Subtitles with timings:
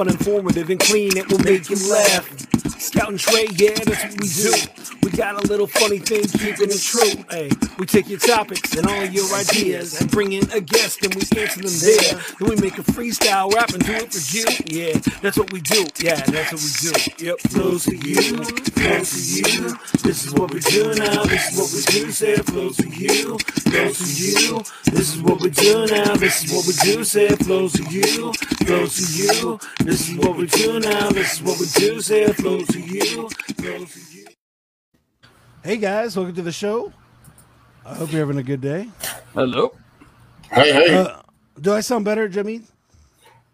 [0.00, 1.14] fun, informative, and clean.
[1.14, 2.69] It will make you laugh.
[2.80, 4.54] Scout and Trey, yeah, that's what we do.
[5.02, 7.24] We got a little funny thing, keeping it true.
[7.30, 11.14] Hey, we take your topics and all your ideas and bring in a guest and
[11.14, 12.20] we answer them there.
[12.38, 14.44] Then we make a freestyle rap and do it for you.
[14.66, 15.86] Yeah, that's what we do.
[16.00, 17.24] Yeah, that's what we do.
[17.26, 19.76] Yep, flows to you, flows to you.
[20.02, 21.24] This is what we do now.
[21.24, 22.10] This is what we do.
[22.10, 24.62] Say flows to you, flows to you.
[24.86, 26.16] This is what we do now.
[26.16, 27.04] This is what we do.
[27.04, 28.32] Say flows to you,
[28.64, 29.58] flows to you.
[29.84, 31.10] This is what we do now.
[31.10, 32.00] This is what we do.
[32.00, 34.26] Say flows to you, flows to you.
[35.64, 36.92] Hey guys, welcome to the show.
[37.84, 38.88] I hope you're having a good day.
[39.34, 39.74] Hello.
[40.52, 41.20] Hey, hey, Uh,
[41.60, 42.62] do I sound better, Jimmy?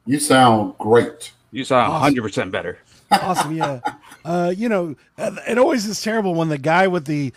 [0.07, 1.33] you sound great.
[1.51, 2.79] You sound 100% better.
[3.11, 3.81] Awesome, yeah.
[4.25, 7.33] Uh, you know, uh, it always is terrible when the guy with the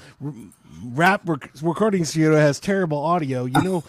[0.85, 3.45] rap rec- recording studio has terrible audio.
[3.45, 3.83] You know,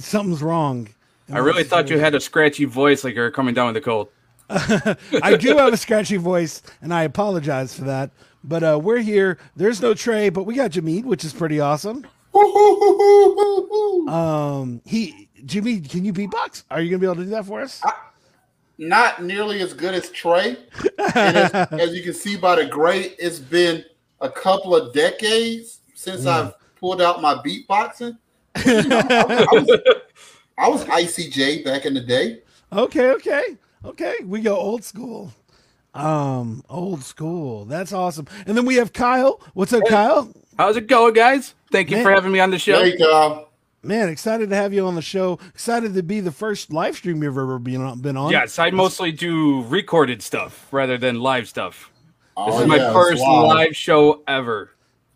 [0.00, 0.88] something's wrong.
[1.30, 4.08] I really thought you had a scratchy voice like you're coming down with a cold.
[5.22, 8.10] I do have a scratchy voice, and I apologize for that.
[8.44, 9.38] But uh, we're here.
[9.56, 12.06] There's no Trey, but we got Jameed, which is pretty awesome.
[14.06, 16.62] Um, he Jimmy, can you beatbox?
[16.70, 17.82] Are you gonna be able to do that for us?
[18.78, 20.56] Not nearly as good as Trey.
[21.14, 23.84] As, as you can see by the grade, it's been
[24.20, 28.16] a couple of decades since I've pulled out my beatboxing.
[28.64, 29.80] You know, I, I was,
[30.58, 32.42] I was ICJ back in the day.
[32.72, 34.14] Okay, okay, okay.
[34.24, 35.32] We go old school.
[35.94, 37.64] Um, old school.
[37.64, 38.26] That's awesome.
[38.46, 39.40] And then we have Kyle.
[39.54, 40.30] What's up, Kyle?
[40.58, 41.54] How's it going, guys?
[41.72, 42.82] Thank you for having me on the show.
[42.82, 43.50] Hey, Kyle.
[43.82, 45.38] Man, excited to have you on the show.
[45.48, 48.00] Excited to be the first live stream you've ever been on.
[48.00, 48.30] Been on.
[48.32, 51.90] Yes, I mostly do recorded stuff rather than live stuff.
[52.36, 53.44] This Oh, is my yeah, first live.
[53.46, 54.72] live show ever.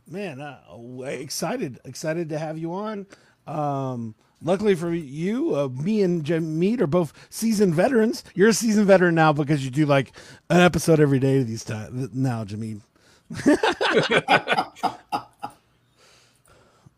[0.09, 0.59] Man, uh,
[1.05, 3.07] excited, excited to have you on.
[3.47, 8.25] Um, luckily for you, uh, me and Mead are both seasoned veterans.
[8.35, 10.13] You're a seasoned veteran now because you do like
[10.49, 12.83] an episode every day these times now, Jameed.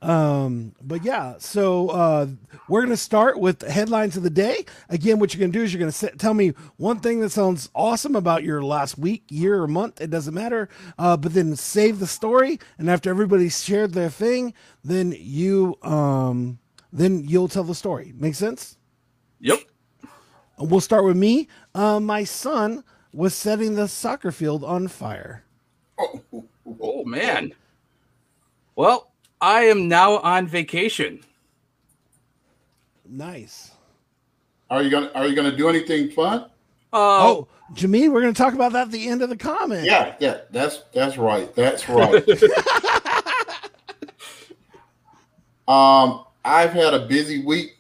[0.03, 2.27] um, but yeah, so uh,
[2.69, 4.65] we're gonna start with headlines of the day.
[4.89, 8.17] Again, what you're gonna do is you're gonna tell me one thing that sounds awesome
[8.17, 10.01] about your last week, year, or month.
[10.01, 10.69] It doesn't matter.
[10.99, 16.59] Uh, but then save the story, and after everybody's shared their thing, then you um,
[16.93, 18.13] then you'll tell the story.
[18.17, 18.77] Make sense?
[19.41, 19.61] Yep.
[20.59, 21.49] We'll start with me.
[21.75, 25.45] Uh, my son was setting the soccer field on fire.
[25.99, 27.53] Oh, man.
[28.77, 29.11] Well,
[29.41, 31.21] I am now on vacation.
[33.09, 33.73] Nice.
[34.71, 36.47] Are you gonna Are you gonna do anything fun?
[36.93, 39.85] Uh, Oh, Jameen, we're going to talk about that at the end of the comment.
[39.85, 40.41] Yeah, yeah.
[40.51, 41.55] That's that's right.
[41.55, 42.23] That's right.
[45.69, 47.77] um, I've had a busy week.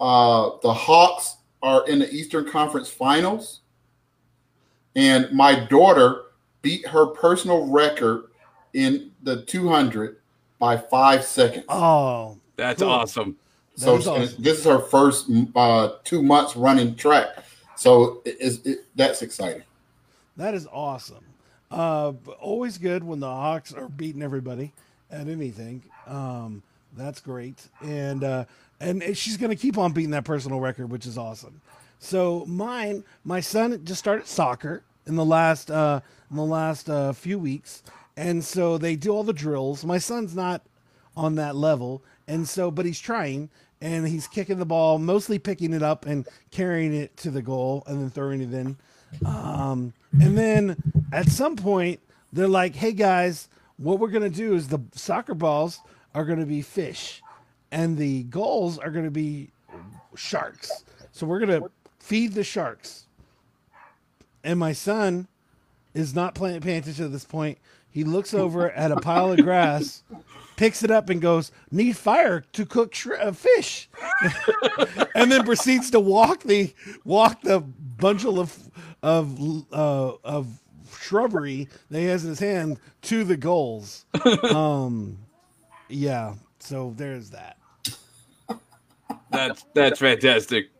[0.00, 3.60] Uh, the Hawks are in the Eastern Conference Finals,
[4.96, 6.22] and my daughter
[6.62, 8.24] beat her personal record
[8.72, 10.16] in the 200
[10.58, 11.64] by five seconds.
[11.68, 12.90] Oh, that's cool.
[12.90, 13.36] awesome.
[13.76, 14.42] so is awesome.
[14.42, 17.28] this is her first uh, two months running track.
[17.76, 19.62] So it, it's- it, that's exciting.
[20.36, 21.24] that is awesome.
[21.70, 24.72] Uh, always good when the Hawks are beating everybody
[25.10, 25.82] at anything.
[26.06, 26.62] Um,
[26.96, 28.44] that's great, and uh,
[28.80, 31.60] and she's going to keep on beating that personal record, which is awesome.
[31.98, 36.00] So mine, my son just started soccer in the last uh,
[36.30, 37.82] in the last uh, few weeks,
[38.16, 39.84] and so they do all the drills.
[39.84, 40.62] My son's not
[41.16, 43.48] on that level, and so but he's trying
[43.80, 47.82] and he's kicking the ball, mostly picking it up and carrying it to the goal
[47.86, 48.76] and then throwing it in.
[49.26, 50.76] Um, and then
[51.12, 52.00] at some point
[52.32, 55.80] they're like, "Hey guys, what we're gonna do is the soccer balls
[56.14, 57.22] are gonna be fish,
[57.70, 59.50] and the goals are gonna be
[60.14, 60.84] sharks.
[61.12, 61.62] So we're gonna
[61.98, 63.06] feed the sharks."
[64.42, 65.26] And my son
[65.94, 67.58] is not playing, attention at this point.
[67.90, 70.02] He looks over at a pile of grass,
[70.56, 73.88] picks it up, and goes, "Need fire to cook uh, fish,"
[75.14, 76.74] and then proceeds to walk the
[77.04, 78.56] walk the bundle of
[79.02, 79.38] of
[79.72, 80.60] uh, of
[81.04, 84.06] shrubbery that he has in his hand to the goals.
[84.50, 85.18] um,
[85.94, 86.34] yeah.
[86.58, 87.56] So there's that.
[89.30, 90.70] That's that's fantastic.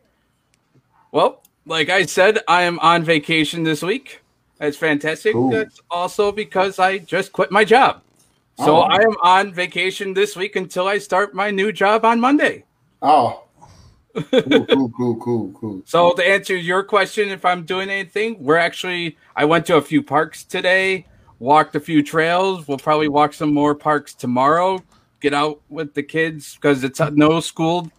[1.11, 4.21] Well, like I said, I am on vacation this week.
[4.57, 5.33] That's fantastic.
[5.33, 5.51] Cool.
[5.51, 8.01] That's also because I just quit my job.
[8.57, 8.81] So Oh.
[8.81, 12.63] I am on vacation this week until I start my new job on Monday.
[13.01, 13.43] Oh,
[14.15, 15.81] cool, cool, cool, cool, cool.
[15.85, 19.81] So to answer your question, if I'm doing anything, we're actually I went to a
[19.81, 21.05] few parks today,
[21.39, 22.65] walked a few trails.
[22.67, 24.81] We'll probably walk some more parks tomorrow.
[25.25, 27.91] Get out with the kids because it's no school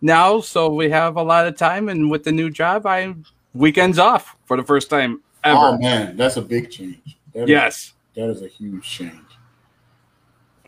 [0.00, 1.90] now, so we have a lot of time.
[1.90, 5.58] And with the new job, I'm weekends off for the first time ever.
[5.60, 7.18] Oh man, that's a big change.
[7.34, 7.92] That is- yes.
[8.14, 9.12] that is a huge change.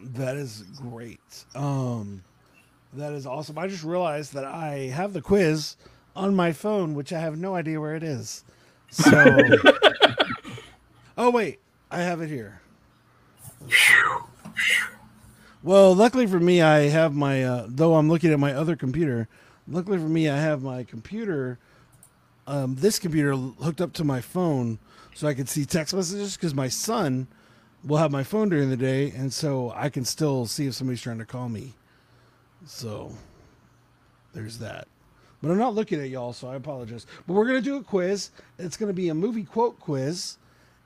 [0.03, 1.47] That is great.
[1.55, 2.23] Um,
[2.93, 3.56] that is awesome.
[3.56, 5.76] I just realized that I have the quiz
[6.14, 8.44] on my phone, which I have no idea where it is.
[8.91, 9.09] So,
[11.17, 11.61] oh wait,
[11.91, 12.61] I have it here.
[15.64, 17.44] Well, luckily for me, I have my.
[17.44, 19.29] Uh, though I'm looking at my other computer.
[19.69, 21.59] Luckily for me, I have my computer.
[22.49, 24.81] Um, this computer hooked up to my phone,
[25.14, 26.37] so I can see text messages.
[26.37, 27.29] Because my son
[27.85, 31.00] will have my phone during the day, and so I can still see if somebody's
[31.00, 31.75] trying to call me.
[32.67, 33.12] So
[34.35, 34.88] there's that.
[35.41, 37.06] But I'm not looking at y'all, so I apologize.
[37.29, 38.31] But we're gonna do a quiz.
[38.59, 40.38] It's gonna be a movie quote quiz,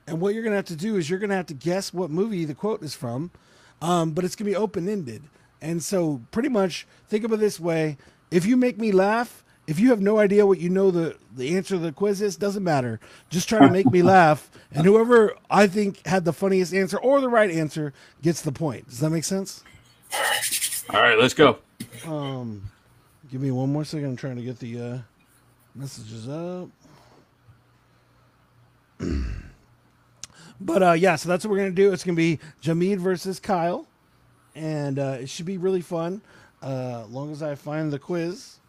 [0.05, 2.45] and what you're gonna have to do is you're gonna have to guess what movie
[2.45, 3.31] the quote is from.
[3.81, 5.23] Um, but it's gonna be open ended,
[5.61, 7.97] and so pretty much think of it this way:
[8.31, 11.55] if you make me laugh, if you have no idea what you know the the
[11.55, 12.99] answer to the quiz is, doesn't matter.
[13.29, 17.21] Just try to make me laugh, and whoever I think had the funniest answer or
[17.21, 18.89] the right answer gets the point.
[18.89, 19.63] Does that make sense?
[20.89, 21.59] All right, let's go.
[22.05, 22.71] Um,
[23.29, 24.05] give me one more second.
[24.07, 24.97] I'm trying to get the uh,
[25.75, 26.69] messages up.
[30.59, 31.91] but uh, yeah, so that's what we're gonna do.
[31.93, 33.87] It's gonna be Jamid versus Kyle,
[34.55, 36.21] and uh, it should be really fun.
[36.61, 38.59] Uh, long as I find the quiz,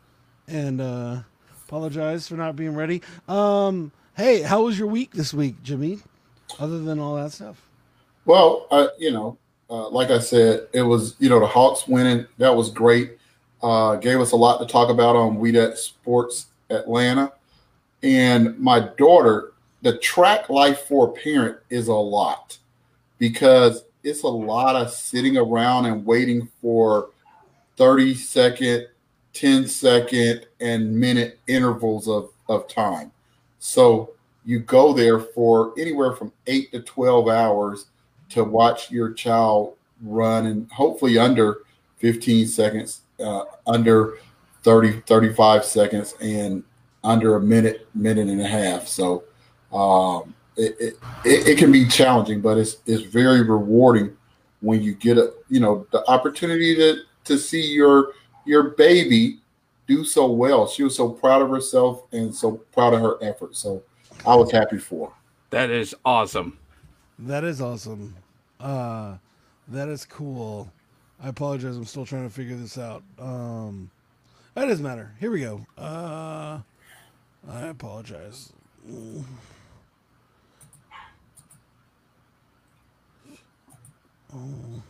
[0.46, 1.20] and uh,
[1.66, 3.02] apologize for not being ready.
[3.28, 6.02] Um, hey, how was your week this week, Jamid?
[6.58, 7.68] Other than all that stuff.
[8.24, 9.38] Well, uh, you know,
[9.70, 12.26] uh, like I said, it was you know the Hawks winning.
[12.38, 13.18] That was great.
[13.62, 17.32] Uh, gave us a lot to talk about on We That Sports Atlanta.
[18.02, 19.52] And my daughter,
[19.82, 22.58] the track life for a parent is a lot
[23.18, 27.10] because it's a lot of sitting around and waiting for
[27.76, 28.86] 30 second,
[29.34, 33.12] 10 second, and minute intervals of, of time.
[33.58, 34.10] So
[34.44, 37.86] you go there for anywhere from eight to 12 hours
[38.30, 41.58] to watch your child run and hopefully under
[41.98, 44.18] 15 seconds, uh, under
[44.62, 46.62] 30, 35 seconds, and
[47.04, 48.86] under a minute, minute and a half.
[48.86, 49.24] So
[49.72, 54.16] um, it, it, it, it can be challenging, but it's, it's very rewarding
[54.60, 58.12] when you get a, you know, the opportunity to, to see your,
[58.44, 59.38] your baby
[59.86, 60.66] do so well.
[60.66, 63.56] She was so proud of herself and so proud of her effort.
[63.56, 63.82] So
[64.26, 65.14] I was happy for her.
[65.50, 66.58] That is awesome.
[67.18, 68.14] That is awesome.
[68.60, 69.16] Uh,
[69.68, 70.70] that is cool.
[71.22, 71.76] I apologize.
[71.76, 73.02] I'm still trying to figure this out.
[73.18, 73.90] Um,
[74.54, 75.14] that doesn't matter.
[75.20, 75.66] Here we go.
[75.76, 76.58] Uh,
[77.48, 78.52] I apologize.
[84.34, 84.82] Oh.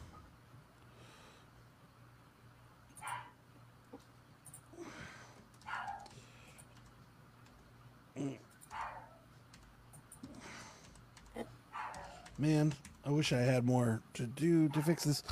[12.41, 12.73] Man,
[13.05, 15.25] I wish I had more to do to fix this.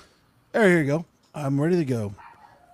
[0.50, 1.04] There, here you go.
[1.36, 2.12] I'm ready to go.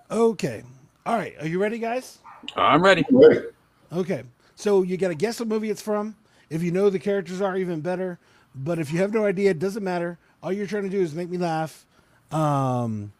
[0.09, 0.63] Okay.
[1.05, 1.35] All right.
[1.39, 2.17] Are you ready, guys?
[2.55, 3.03] I'm ready.
[3.03, 3.43] Great.
[3.91, 4.23] Okay.
[4.55, 6.15] So you got to guess what movie it's from.
[6.49, 8.17] If you know the characters are even better.
[8.55, 10.17] But if you have no idea, it doesn't matter.
[10.43, 11.85] All you're trying to do is make me laugh.
[12.29, 13.13] Um,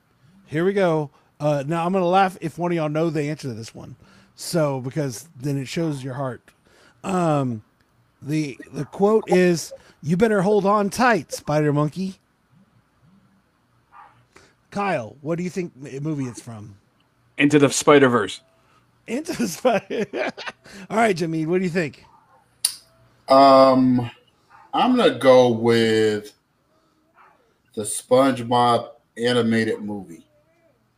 [0.46, 1.10] here we go.
[1.40, 3.96] Uh, now I'm gonna laugh if one of y'all know the answer to this one.
[4.36, 6.42] So because then it shows your heart.
[7.04, 7.64] Um,
[8.22, 9.72] the the quote is,
[10.02, 12.19] "You better hold on tight, Spider Monkey."
[14.69, 16.76] Kyle, what do you think movie it's from?
[17.38, 18.42] Into the Spider Verse.
[19.07, 20.06] Into the Spider.
[20.90, 22.04] All right, Jameen, what do you think?
[23.30, 24.09] Um,
[24.74, 26.33] I'm gonna go with
[27.73, 30.25] the SpongeBob animated movie.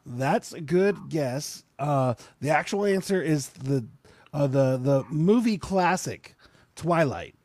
[0.05, 1.63] That's a good guess.
[1.79, 3.85] Uh, the actual answer is the
[4.33, 6.35] uh, the the movie classic
[6.75, 7.35] Twilight.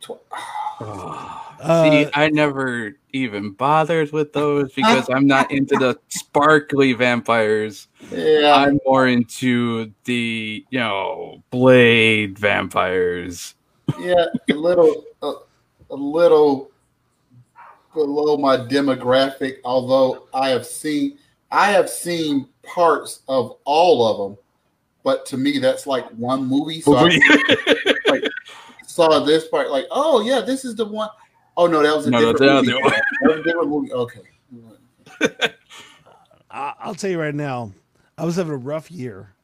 [0.00, 0.12] Tw-
[0.80, 1.34] Uh,
[1.90, 7.88] See, I never even bothered with those because I'm not into the sparkly vampires.
[8.12, 13.56] Yeah, I'm more into the, you know, blade vampires.
[13.98, 15.32] yeah, a little, a,
[15.90, 16.70] a little
[17.98, 19.58] below my demographic.
[19.64, 21.18] Although I have seen,
[21.50, 24.38] I have seen parts of all of them,
[25.02, 26.80] but to me, that's like one movie.
[26.80, 27.18] So I
[28.08, 28.22] like
[28.86, 31.08] saw this part, like, oh yeah, this is the one
[31.56, 32.88] oh no, that was a No, different that's the movie.
[33.20, 33.92] That was a different movie.
[33.92, 34.20] Okay.
[36.50, 37.72] I- I'll tell you right now,
[38.16, 39.34] I was having a rough year,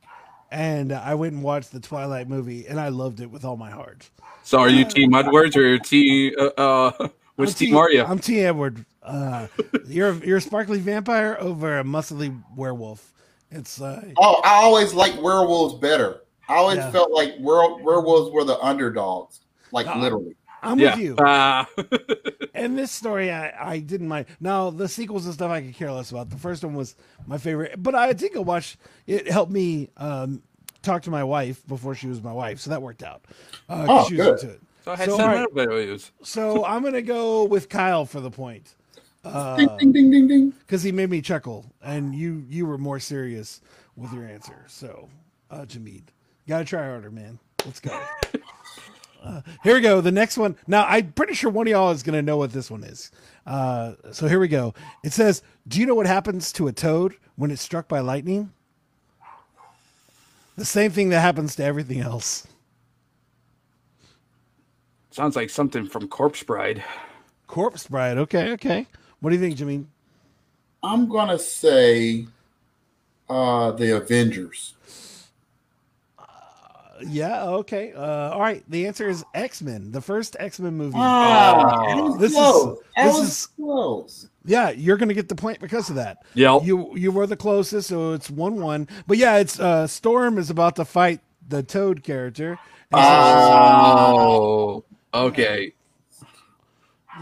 [0.50, 3.70] and I went and watched the Twilight movie, and I loved it with all my
[3.70, 4.08] heart.
[4.42, 8.02] so are you Team Edwards or Team, uh, uh, which I'm team are you?
[8.04, 8.40] I'm T.
[8.40, 8.84] Edward.
[9.02, 9.46] Uh,
[9.86, 13.12] you're you're a sparkly vampire over a muscly werewolf.
[13.50, 16.22] It's uh, Oh, I always like werewolves better.
[16.48, 16.90] I always Yeah.
[16.90, 19.40] felt like were- werewolves were the underdogs,
[19.72, 20.34] like Uh, literally.
[20.62, 20.94] I'm yeah.
[20.94, 21.16] with you.
[21.16, 21.64] Uh,
[22.54, 24.26] And this story, I, I didn't mind.
[24.40, 26.30] Now the sequels and stuff, I could care less about.
[26.30, 26.94] The first one was
[27.26, 28.78] my favorite, but I did go watch.
[29.06, 30.40] It helped me um,
[30.82, 33.24] talk to my wife before she was my wife, so that worked out.
[33.68, 34.32] Uh, 'cause Oh, she was good.
[34.40, 34.62] into it.
[34.84, 36.12] So I had So, sentimental all values.
[36.22, 38.74] So I'm gonna go with Kyle for the point
[39.24, 40.50] ding, ding, ding, ding, ding.
[40.60, 43.60] because he made me chuckle, and you you were more serious
[43.96, 44.64] with your answer.
[44.66, 45.08] So,
[45.50, 46.02] uh, Jamid,
[46.48, 47.38] gotta try harder, man.
[47.64, 47.98] Let's go.
[49.22, 50.02] Uh, here we go.
[50.02, 50.54] The next one.
[50.66, 53.10] Now, I'm pretty sure one of y'all is going to know what this one is.
[53.46, 54.74] Uh, so here we go.
[55.02, 58.52] It says, "Do you know what happens to a toad when it's struck by lightning?"
[60.58, 62.46] The same thing that happens to everything else.
[65.14, 66.82] Sounds like something from Corpse Bride.
[67.46, 68.18] Corpse bride.
[68.18, 68.84] Okay, okay.
[69.20, 69.86] What do you think, Jimmy?
[70.82, 72.26] I'm gonna say
[73.30, 74.74] uh the Avengers.
[77.06, 77.44] Yeah.
[77.44, 77.92] Okay.
[77.92, 78.64] Uh, all right.
[78.68, 80.94] The answer is X Men, the first X Men movie.
[80.96, 82.16] Ah, Oh.
[82.18, 82.78] This is- close.
[82.96, 84.28] That this was is- close.
[84.46, 86.18] Yeah, you're going to get the point because of that.
[86.34, 88.88] Yeah, You you were the closest, so it's one one.
[89.06, 92.58] But yeah, it's uh, Storm is about to fight the Toad character.
[92.92, 95.72] And so Oh, okay.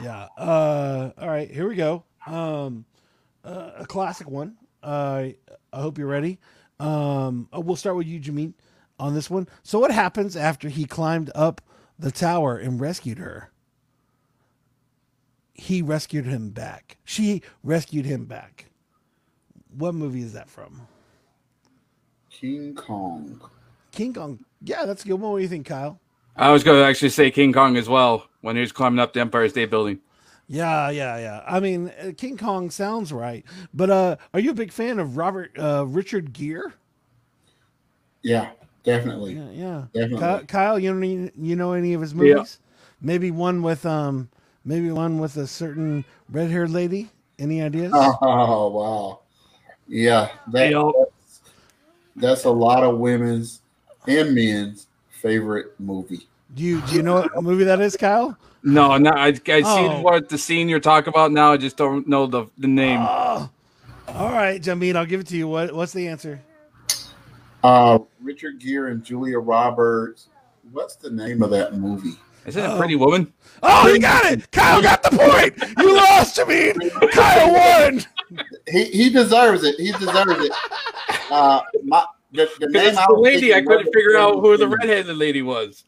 [0.00, 0.28] yeah.
[0.36, 2.04] Uh, all right, here we go.
[2.26, 2.84] Um,
[3.44, 4.56] uh, a classic one.
[4.82, 5.28] Uh,
[5.72, 6.38] I hope you're ready.
[6.80, 8.54] Um, uh, we'll start with you, Jameen,
[8.98, 9.48] on this one.
[9.62, 11.60] So, what happens after he climbed up
[11.98, 13.50] the tower and rescued her?
[15.54, 16.96] He rescued him back.
[17.04, 18.66] She rescued him back.
[19.76, 20.88] What movie is that from?
[22.30, 23.40] King Kong.
[23.92, 24.44] King Kong.
[24.60, 25.30] Yeah, that's a good one.
[25.30, 26.00] What do you think, Kyle?
[26.36, 29.12] I was going to actually say King Kong as well when he was climbing up
[29.12, 30.00] the Empire State Building.
[30.48, 31.42] Yeah, yeah, yeah.
[31.46, 35.16] I mean, uh, King Kong sounds right, but uh, are you a big fan of
[35.16, 36.72] Robert uh, Richard Gere?
[38.22, 38.50] Yeah,
[38.82, 39.34] definitely.
[39.34, 39.84] Yeah, yeah.
[39.94, 40.18] Definitely.
[40.18, 42.58] Kyle, Kyle, you know any, you know any of his movies?
[43.00, 44.28] Maybe one with um,
[44.64, 47.10] maybe one with a certain red-haired lady.
[47.38, 47.92] Any ideas?
[47.94, 49.20] Oh wow.
[49.88, 51.40] Yeah, that, that's,
[52.14, 53.62] that's a lot of women's
[54.06, 54.86] and men's
[55.22, 56.26] favorite movie.
[56.54, 58.36] Do you do you know what a movie that is, Kyle?
[58.62, 59.76] No, no, I, I Oh.
[59.76, 61.52] seen what the scene you're talking about now.
[61.52, 63.00] I just don't know the, the name.
[63.02, 63.50] Oh,
[64.08, 65.48] all right, Jameen, I'll give it to you.
[65.48, 66.40] What what's the answer?
[67.64, 70.28] Uh, Richard Gere and Julia Roberts.
[70.72, 72.14] What's the name of that movie?
[72.44, 73.32] Isn't it Pretty Woman?
[73.62, 74.50] Oh, you got it.
[74.50, 75.54] Kyle got the point.
[75.78, 77.10] You lost, Jameen.
[77.12, 78.02] Kyle won.
[78.68, 79.76] He he deserves it.
[79.78, 80.52] He deserves it.
[81.30, 83.54] Uh, my the, the name It's I the lady.
[83.54, 84.88] I couldn't figure out who the family friendly.
[84.88, 85.84] redheaded lady was.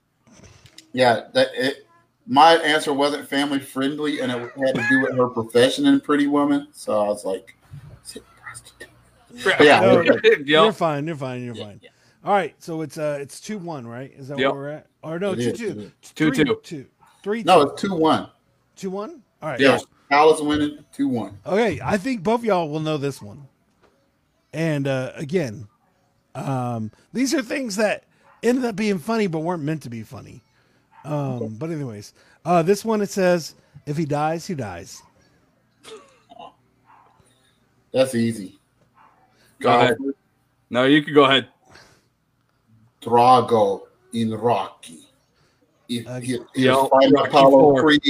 [0.92, 1.86] Yeah, that it.
[2.26, 6.26] My answer wasn't family friendly, and it had to do with her profession in Pretty
[6.26, 6.68] Woman.
[6.72, 7.54] So I was like,
[8.04, 8.88] is it prostitute?
[9.60, 9.80] Yeah.
[9.80, 10.16] No, Yep.
[10.46, 11.06] You're fine.
[11.06, 11.44] You're fine.
[11.44, 11.80] You're Yeah, fine.
[11.82, 11.90] yeah.
[12.24, 12.54] All right.
[12.62, 14.10] So it's uh it's two one, right?
[14.16, 14.52] Is that Yep.
[14.52, 14.86] where we're at?
[15.02, 15.66] Or no, It two is, two.
[15.68, 15.92] is.
[16.14, 16.60] Two, Three, two.
[16.62, 16.86] two.
[17.22, 17.70] Three No, two.
[17.72, 18.28] it's two one.
[18.76, 19.22] Two one?
[19.42, 19.60] All right.
[19.60, 19.78] Yeah,
[20.10, 21.38] Alice winning two one.
[21.44, 23.46] Okay, I think both y'all will know this one.
[24.54, 25.68] And uh, again,
[26.34, 28.04] um, these are things that
[28.42, 30.42] ended up being funny but weren't meant to be funny.
[31.04, 32.12] Um, but anyways,
[32.44, 33.54] uh, this one it says,
[33.86, 35.02] "If he dies, he dies."
[37.92, 38.58] That's easy.
[39.60, 39.96] Go ahead.
[40.70, 41.48] No, you can go ahead.
[43.00, 45.00] Drago in Rocky.
[45.88, 48.00] If Uh, he, he yeah, was fighting Apollo Creed,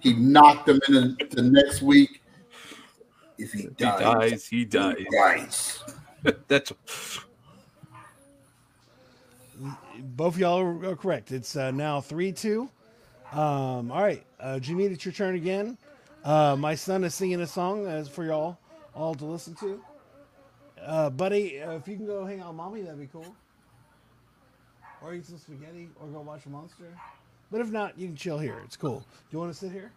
[0.00, 2.22] he knocked him in the, the next week.
[3.36, 4.46] If he He dies, dies.
[4.46, 5.04] He he dies.
[5.12, 5.82] dies.
[6.48, 6.72] That's
[10.16, 11.32] Both y'all are are correct.
[11.32, 12.68] It's uh, now three two.
[13.32, 15.76] Um, all right, uh, Jimmy, it's your turn again.
[16.22, 18.56] Uh, my son is singing a song as for y'all
[18.94, 19.82] all to listen to.
[20.80, 23.34] Uh, buddy, uh, if you can go hang out with mommy, that'd be cool.
[25.02, 26.84] Or eat some spaghetti, or go watch a monster.
[27.50, 28.60] But if not, you can chill here.
[28.64, 29.00] It's cool.
[29.00, 29.90] Do you want to sit here?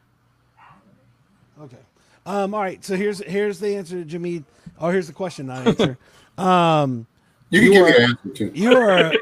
[1.62, 1.78] Okay.
[2.26, 2.84] Um, all right.
[2.84, 4.44] So here's here's the answer, to Jimmy.
[4.80, 5.98] Oh, here's the question, not answer.
[6.40, 7.06] um,
[7.52, 8.52] you can you give are, an answer too.
[8.54, 9.14] you are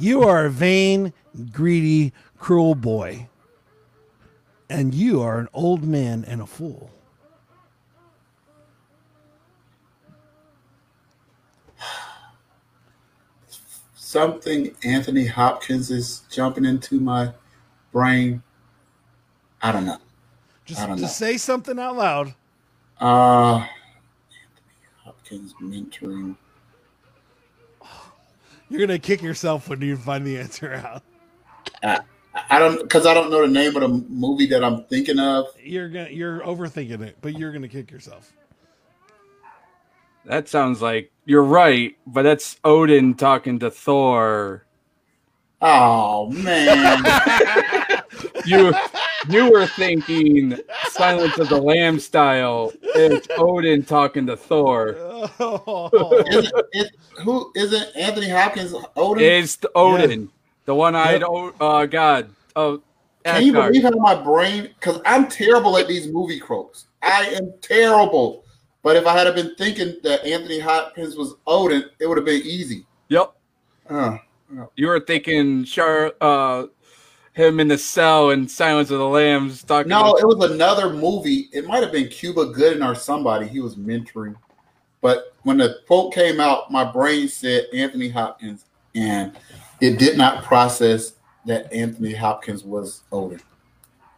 [0.00, 1.12] you are a vain,
[1.52, 3.28] greedy, cruel boy.
[4.68, 6.90] And you are an old man and a fool.
[13.94, 17.32] Something Anthony Hopkins is jumping into my
[17.92, 18.42] brain.
[19.62, 19.98] I don't know.
[20.64, 21.26] Just don't just know.
[21.26, 22.34] say something out loud.
[23.00, 23.68] Uh, Anthony
[25.04, 26.36] Hopkins mentoring.
[28.70, 31.02] You're gonna kick yourself when you find the answer out.
[31.82, 32.00] I,
[32.48, 35.46] I don't because I don't know the name of the movie that I'm thinking of.
[35.62, 38.32] You're gonna you're overthinking it, but you're gonna kick yourself.
[40.24, 44.64] that sounds like you're right, but that's Odin talking to Thor.
[45.60, 47.04] Oh man.
[48.46, 48.72] You
[49.28, 50.58] you were thinking
[50.96, 52.72] Silence of the Lamb style.
[52.82, 54.96] It's Odin talking to Thor.
[55.38, 56.24] Oh.
[56.28, 56.92] isn't, it,
[57.22, 59.22] who isn't Anthony Hopkins Odin?
[59.22, 60.30] It's the Odin,
[60.64, 61.28] the one-eyed Yep.
[61.30, 62.80] o- uh, god of
[63.24, 63.72] Can you Asgard.
[63.74, 64.70] believe how my brain?
[64.80, 66.86] Because I'm terrible at these movie quotes.
[67.02, 68.44] I am terrible.
[68.82, 72.40] But if I had been thinking that Anthony Hopkins was Odin, it would have been
[72.46, 72.86] easy.
[73.10, 73.32] Yep,
[73.90, 74.16] Uh,
[74.76, 76.64] you were thinking Char, uh,
[77.40, 79.88] him in the cell in Silence of the Lambs talking.
[79.88, 81.48] no, it was another movie.
[81.52, 84.36] It might have been Cuba Gooding or somebody he was mentoring.
[85.00, 89.36] But when the quote came out, my brain said Anthony Hopkins, and
[89.80, 91.14] it did not process
[91.46, 93.40] that Anthony Hopkins was Odin.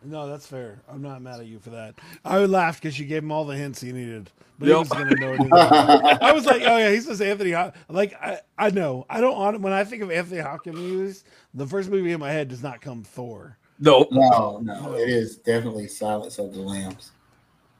[0.04, 0.80] No, that's fair.
[0.88, 1.94] I'm not mad at you for that.
[2.24, 4.74] I would laugh because you gave him all the hints he needed, but Yep.
[4.74, 5.40] he was going to know it.
[5.40, 6.18] Anyway.
[6.20, 7.52] I was like, oh yeah, he says Anthony.
[7.52, 7.76] Hop-.
[7.88, 9.06] Like I, I know.
[9.08, 9.34] I don't.
[9.34, 12.80] On when I think of Anthony Hopkins the first movie in my head does not
[12.80, 13.56] come Thor.
[13.78, 17.12] no, no, no, it is definitely Silence of the Lambs.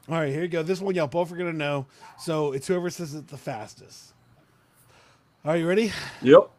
[0.09, 0.63] All right, here you go.
[0.63, 1.85] This one y'all both are going to know.
[2.19, 4.13] So it's whoever says it the fastest.
[5.45, 5.91] Are you ready?
[6.21, 6.49] yep.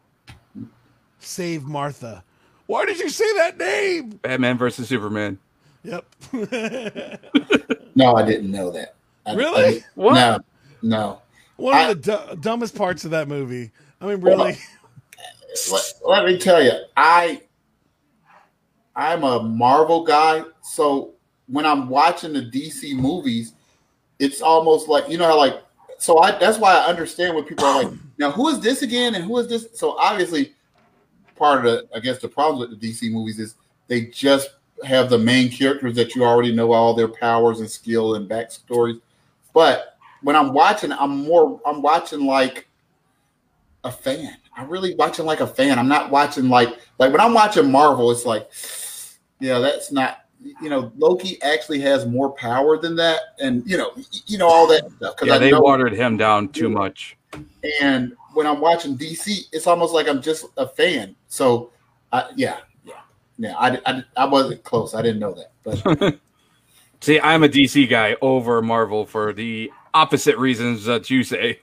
[1.19, 2.23] Save Martha.
[2.67, 4.09] Why did you say that name?
[4.23, 5.37] Batman versus Superman.
[5.85, 6.05] Yep.
[7.97, 8.95] No, I didn't know that.
[9.25, 9.77] I- Really?
[9.79, 10.13] I- What?
[10.15, 10.39] No,
[10.81, 11.21] no.
[11.55, 13.71] One of the du- dumbest parts of that movie.
[14.01, 14.57] I mean, really.
[15.71, 17.41] let, let me tell you, I
[18.97, 21.13] I'm a Marvel guy, so
[21.47, 23.53] when I'm watching the DC movies,
[24.19, 25.61] it's almost like you know how like
[25.97, 29.15] so I that's why I understand when people are like, now who is this again
[29.15, 29.67] and who is this?
[29.73, 30.53] So obviously
[31.37, 33.55] part of the I guess the problem with the DC movies is
[33.87, 34.49] they just
[34.83, 38.99] have the main characters that you already know all their powers and skill and backstories.
[39.53, 42.67] But when I'm watching, I'm more I'm watching like
[43.83, 44.35] a fan.
[44.57, 45.79] I'm really watching like a fan.
[45.79, 48.49] I'm not watching like like when I'm watching Marvel, it's like,
[49.39, 50.25] yeah, that's not
[50.61, 53.91] you know, Loki actually has more power than that, and you know,
[54.27, 55.15] you know all that stuff.
[55.15, 57.17] Because Yeah, I they watered him down too much.
[57.81, 61.15] and when I'm watching DC, it's almost like I'm just a fan.
[61.27, 61.71] So,
[62.11, 62.57] I, yeah,
[63.37, 63.79] yeah, yeah.
[63.85, 64.93] I, I, I wasn't close.
[64.93, 66.19] I didn't know that, but
[67.01, 71.59] See, I'm a DC guy over Marvel for the opposite reasons that you say.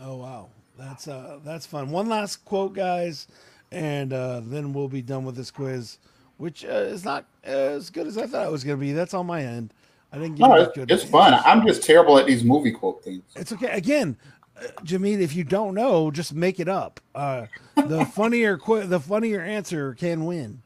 [0.00, 1.90] Oh wow, that's uh that's fun.
[1.90, 3.28] One last quote, guys,
[3.70, 5.98] and uh, then we'll be done with this quiz,
[6.36, 8.92] which uh, is not as good as I thought it was going to be.
[8.92, 9.72] That's on my end.
[10.12, 11.32] I didn't get no, enough it's, it's fun.
[11.46, 13.22] I'm just terrible at these movie quote things.
[13.36, 13.70] It's okay.
[13.70, 14.16] Again,
[14.60, 17.00] uh, if you don't know, just make it up.
[17.14, 20.62] Uh, the funnier qu- the funnier answer can win.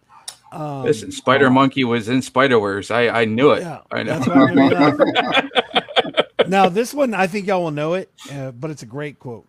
[0.53, 2.91] Um, Listen, Spider Monkey was in Spider Verse.
[2.91, 3.63] I I knew it.
[3.63, 4.19] Yeah, I know.
[4.19, 6.49] that's why I made it up.
[6.49, 9.47] now this one, I think y'all will know it, uh, but it's a great quote.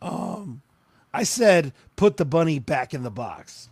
[0.00, 0.62] Um,
[1.12, 3.68] I said, "Put the bunny back in the box."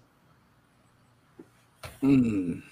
[2.02, 2.62] Mm.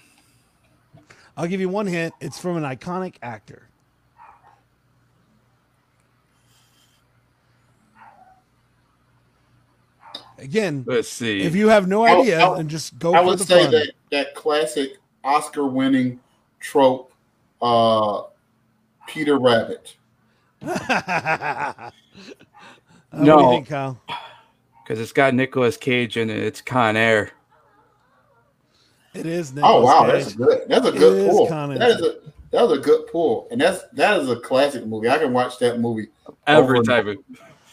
[1.37, 2.13] I'll give you one hint.
[2.21, 3.63] It's from an iconic actor.
[10.37, 11.41] Again, Let's see.
[11.41, 13.63] if you have no I- idea, I- then just go I for would the say
[13.63, 13.71] fun.
[13.71, 16.19] that that classic Oscar-winning
[16.59, 17.11] trope,
[17.61, 18.23] uh,
[19.07, 19.95] Peter Rabbit.
[20.61, 21.89] Uh,
[23.13, 23.39] No.
[23.39, 23.97] you think, Kyle?
[24.83, 26.37] because it's got Nicolas Cage in it.
[26.37, 27.31] It's Con Air.
[29.13, 29.53] It is.
[29.63, 30.11] Oh wow, Cage.
[30.25, 30.63] that's good.
[30.67, 31.47] That's a good is pull.
[31.47, 32.15] kinda- That is a
[32.51, 35.09] that was a good pull, and that's that is a classic movie.
[35.09, 36.09] I can watch that movie
[36.45, 37.17] Every time.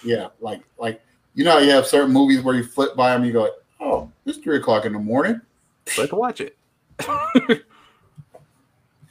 [0.05, 1.03] Yeah, like like
[1.35, 4.11] you know, how you have certain movies where you flip by them, you go, "Oh,
[4.27, 5.41] it's three o'clock in the morning."
[5.99, 6.57] Let's watch it.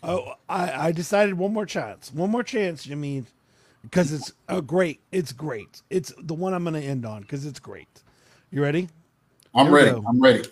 [0.04, 2.12] Oh, I, I decided one more chance.
[2.12, 3.28] One more chance, you mean?
[3.84, 5.00] Because it's a great.
[5.12, 5.82] It's great.
[5.92, 7.88] It's the one I'm going to end on because it's great.
[8.50, 8.90] You ready?
[9.54, 9.92] I'm Here ready.
[9.92, 10.04] go.
[10.08, 10.44] I'm ready.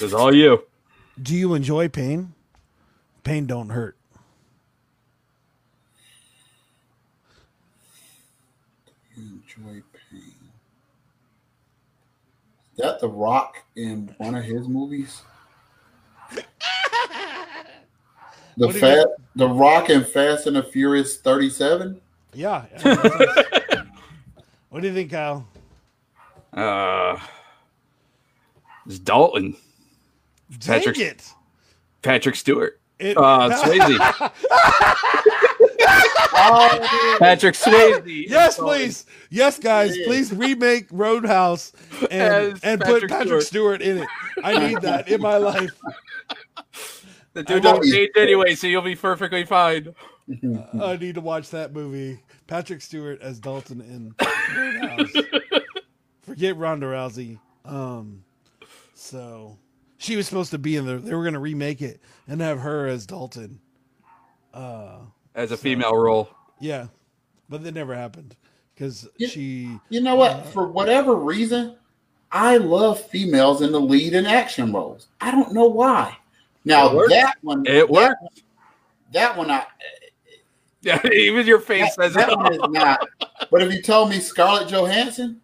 [0.00, 0.62] It's all you.
[1.20, 2.32] Do you enjoy pain?
[3.24, 3.96] Pain don't hurt.
[9.16, 9.82] You enjoy pain.
[9.82, 9.87] Is
[12.78, 15.22] that The Rock in one of his movies?
[18.56, 22.00] The What do you fat, The Rock in Fast and the Furious 37.
[22.34, 22.64] Yeah.
[22.84, 23.84] yeah,
[24.70, 25.46] what do you think, Kyle?
[26.52, 27.16] Uh,
[28.84, 29.56] it's Dalton.
[30.66, 31.32] Patrick- Dang it.
[32.02, 32.80] Patrick Stewart.
[32.98, 34.32] It- Uh, Swayze.
[35.80, 38.28] Oh, Patrick Swayze.
[38.28, 39.06] yes, please.
[39.30, 40.06] Yes, guys, Yeah.
[40.06, 41.72] please remake Roadhouse
[42.10, 43.82] and, As and Patrick put Patrick Stewart.
[43.82, 44.08] in it.
[44.42, 45.70] I need that in my life.
[47.34, 49.94] The dude know- don't age anyway, so you'll be perfectly fine.
[50.82, 52.20] I need to watch that movie.
[52.48, 54.14] Patrick Stewart as Dalton in
[54.56, 55.12] Roadhouse.
[56.22, 57.38] Forget Ronda Rousey.
[57.64, 58.24] Um,
[58.94, 59.56] So
[59.98, 60.98] she was supposed to be in there.
[60.98, 63.60] They were going to remake it and have her as Dalton.
[64.52, 65.00] Uh,
[65.38, 66.28] as a female role.
[66.60, 66.88] yeah,
[67.48, 68.34] but that never happened
[68.74, 69.78] because she.
[69.88, 70.32] You know what?
[70.32, 71.76] Uh, For whatever reason,
[72.32, 75.06] I love females in the lead and action roles.
[75.20, 76.16] I don't know why.
[76.64, 78.16] Now that one, It that works.
[78.20, 78.30] one-
[79.12, 79.64] That one, I
[80.82, 82.36] Yeah, even your face that, says that it.
[82.36, 83.08] one is not.
[83.50, 85.40] But if you told me Scarlett Johansson,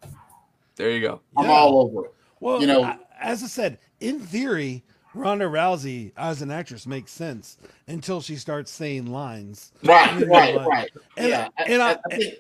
[0.76, 1.20] There you go.
[1.36, 1.52] I'm Yeah.
[1.52, 2.14] all over it.
[2.40, 4.82] Well, You know- as I said, in theory,
[5.14, 9.72] Ronda Rousey as an actress makes sense until she starts saying lines.
[9.82, 10.90] Right, You know, right, like- right.
[11.16, 12.34] and- yeah, I- and I- I, I think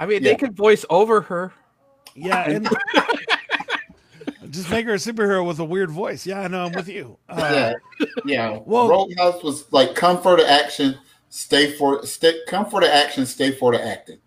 [0.00, 0.30] I mean, Yeah.
[0.30, 1.52] they could voice over her.
[2.16, 2.68] Yeah, and
[4.50, 6.26] just make her a superhero with a weird voice.
[6.26, 6.64] Yeah, I know.
[6.66, 7.16] I'm with you.
[7.28, 8.58] Uh, yeah, yeah.
[8.64, 10.96] well- Roadhouse was like come for the action,
[11.30, 14.18] stay for stay, come for the action, stay for the acting.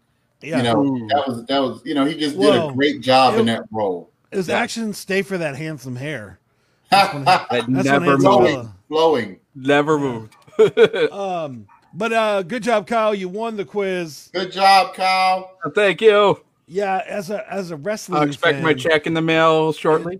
[0.41, 0.57] yeah.
[0.57, 1.07] You know, Ooh.
[1.09, 3.63] that was that was you know he just did Well, a great job in that
[3.71, 4.09] role.
[4.31, 4.93] It was action.
[4.93, 6.39] Stay for that handsome hair.
[6.91, 7.87] That never when moved.
[7.87, 9.39] Angela- Flowing, flowing.
[9.55, 10.35] Never moved.
[11.11, 13.13] Um, but uh, good job, Kyle.
[13.13, 14.29] You won the quiz.
[14.33, 15.55] Good job, Kyle.
[15.75, 16.41] Thank you.
[16.67, 20.19] Yeah, as a as a wrestling, I'll expect my check in the mail shortly.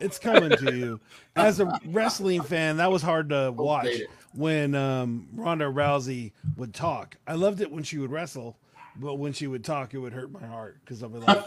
[0.00, 1.00] It's coming to you.
[1.36, 3.88] As a wrestling fan, that was hard to watch
[4.34, 7.16] when um, Ronda Rousey would talk.
[7.26, 8.56] I loved it when she would wrestle,
[8.96, 11.44] but when she would talk, it would hurt my heart because I'll be like,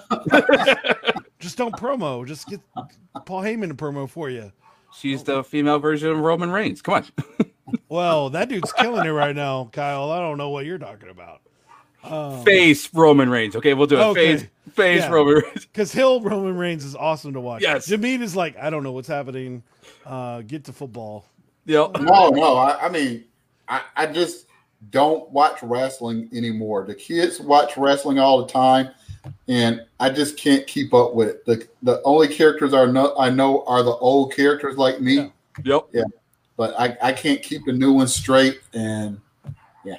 [1.45, 2.25] just don't promo.
[2.27, 2.60] Just get
[3.25, 4.51] Paul Heyman to promo for you.
[4.97, 6.81] She's the female version of Roman Reigns.
[6.81, 7.05] Come on.
[7.89, 10.12] Well, that dude's killing it right now, Kyle.
[10.12, 11.41] I don't know what you're talking about.
[12.03, 13.55] Um, Face Roman Reigns.
[13.55, 14.01] Okay, we'll do it.
[14.03, 14.38] Okay.
[14.38, 15.10] Face, face Yeah.
[15.10, 15.65] Roman Reigns.
[15.65, 17.63] Because Heel Roman Reigns is awesome to watch.
[17.63, 17.88] Yes.
[17.88, 19.63] Jameen is like, I don't know what's happening.
[20.05, 21.25] Uh, get to football.
[21.65, 22.01] Yep.
[22.01, 22.55] No, no.
[22.55, 23.25] I, I mean,
[23.67, 24.45] I, I just
[24.91, 26.86] don't watch wrestling anymore.
[26.86, 28.89] The kids watch wrestling all the time,
[29.48, 31.46] and I just can't keep up with it.
[31.46, 35.30] The the only characters are no, I know are the old characters like me, Yeah.
[35.64, 35.88] Yep.
[35.94, 36.04] Yeah.
[36.58, 38.62] But I, I can't keep the new ones straight.
[38.74, 39.20] And
[39.84, 39.98] yeah.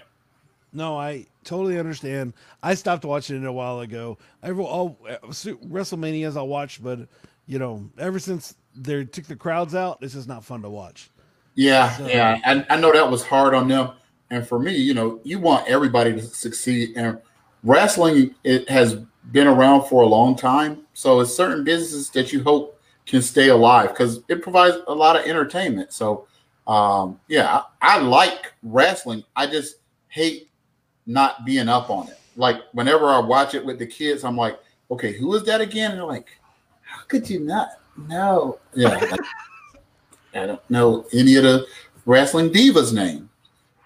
[0.72, 2.32] No, I totally understand.
[2.62, 4.16] I stopped watching it a while ago.
[4.42, 4.98] Every all
[5.32, 7.00] WrestleManias I watched, but
[7.46, 11.10] you know, ever since they took the crowds out, it's just not fun to watch.
[11.54, 13.90] yeah, So- yeah, I, I know that was hard on them.
[14.30, 16.96] And for me, you know, you want everybody to succeed.
[16.96, 17.18] And
[17.62, 18.98] wrestling it has
[19.32, 23.48] been around for a long time, so it's certain businesses that you hope can stay
[23.48, 25.92] alive because it provides a lot of entertainment.
[25.92, 26.26] So,
[26.66, 29.24] um, yeah, I, I like wrestling.
[29.34, 29.76] I just
[30.08, 30.50] hate
[31.06, 32.18] not being up on it.
[32.36, 34.58] Like whenever I watch it with the kids, I'm like,
[34.90, 35.92] okay, who is that again?
[35.92, 36.28] And they're like,
[36.82, 37.68] how could you not
[38.08, 38.58] know?
[38.74, 39.20] Yeah, like,
[40.34, 41.66] I don't know any of the
[42.04, 43.30] wrestling divas' name,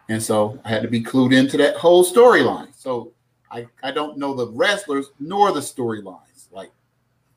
[0.09, 2.69] and so I had to be clued into that whole storyline.
[2.75, 3.13] So
[3.51, 6.51] I I don't know the wrestlers nor the storylines.
[6.51, 6.71] Like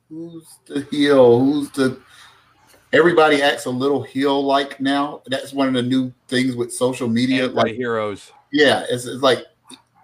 [0.08, 1.40] who's the heel?
[1.40, 1.98] Who's the
[2.92, 5.20] Everybody acts a little heel like now.
[5.26, 7.48] That's one of the new things with social media.
[7.48, 8.30] Like Like, heroes.
[8.52, 9.40] yeah, it's, it's like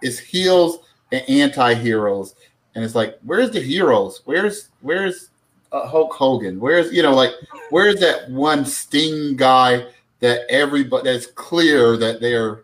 [0.01, 0.79] it's heels
[1.13, 2.35] and anti-heroes,
[2.75, 4.21] and it's like, where's the heroes?
[4.25, 5.29] Where's where's
[5.71, 6.59] uh, Hulk Hogan?
[6.59, 7.31] Where's you know like
[7.69, 9.85] where's that one Sting guy
[10.19, 12.63] that everybody that's clear that they're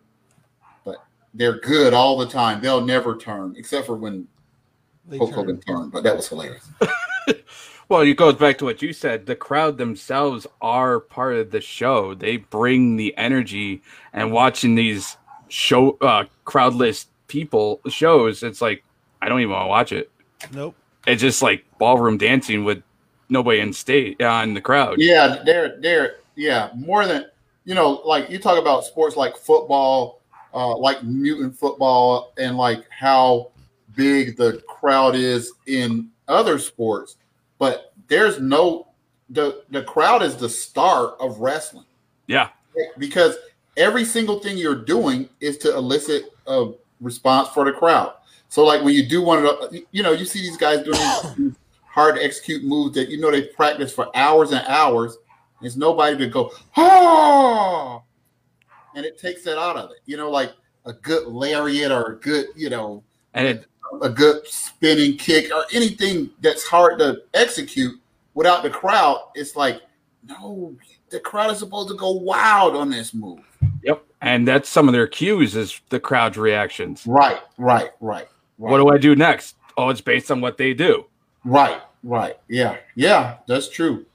[1.34, 2.62] they're good all the time.
[2.62, 4.28] They'll never turn except for when
[5.08, 5.40] They Hulk turn.
[5.40, 6.68] Hogan turned, but that was hilarious.
[7.90, 9.26] Well, it goes back to what you said.
[9.26, 12.14] The crowd themselves are part of the show.
[12.14, 15.16] They bring the energy, and watching these
[15.48, 18.84] show uh, crowdless people shows, it's like
[19.22, 20.12] I don't even want to watch it.
[20.52, 20.76] Nope.
[21.06, 22.84] It's just like ballroom dancing with
[23.30, 24.96] nobody in state uh, in the crowd.
[24.98, 27.26] Yeah, they're they're yeah more than
[27.64, 28.02] you know.
[28.04, 30.17] Like you talk about sports like football,
[30.58, 33.52] uh, like mutant football, and like how
[33.96, 37.18] big the crowd is in other sports,
[37.60, 38.88] but there's no
[39.30, 41.86] the the crowd is the star of wrestling
[42.76, 43.36] Yeah, because
[43.76, 48.14] every single thing you're doing is to elicit a response for the crowd.
[48.50, 51.56] So like when you do one of the, you know, you see these guys doing
[51.86, 55.18] hard to execute moves that you know they practice for hours and hours.
[55.62, 58.02] There's nobody to go, oh,
[58.98, 60.00] and it takes that out of it.
[60.08, 60.52] You know, like
[60.86, 63.04] a good lariat or a good, you know,
[63.36, 63.66] and it,
[64.02, 68.02] a good spinning kick or anything that's hard to execute
[68.34, 69.30] without the crowd.
[69.36, 69.82] It's like,
[70.28, 70.76] no,
[71.10, 73.40] the crowd is supposed to go wild on this move.
[73.84, 77.06] yep, and that's some of their cues is the crowd's reactions.
[77.06, 78.28] Right, right, right.
[78.58, 78.72] right.
[78.72, 79.56] What do I do next?
[79.78, 81.06] Oh, it's based on what they do.
[81.46, 82.36] Right, right.
[82.50, 84.08] Yeah, yeah, that's true.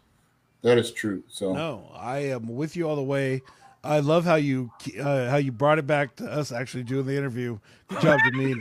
[0.62, 1.23] That is true.
[1.29, 3.42] So No, I am with you all the way.
[3.85, 7.16] I love how you uh, how you brought it back to us actually doing the
[7.16, 7.59] interview.
[7.88, 8.61] Good job, Jameen.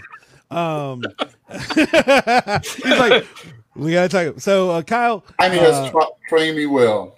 [0.50, 1.04] Um,
[2.76, 3.26] he's like,
[3.76, 4.40] we gotta talk.
[4.40, 7.16] So, uh, Kyle, I mean, uh, has tra- trained me well.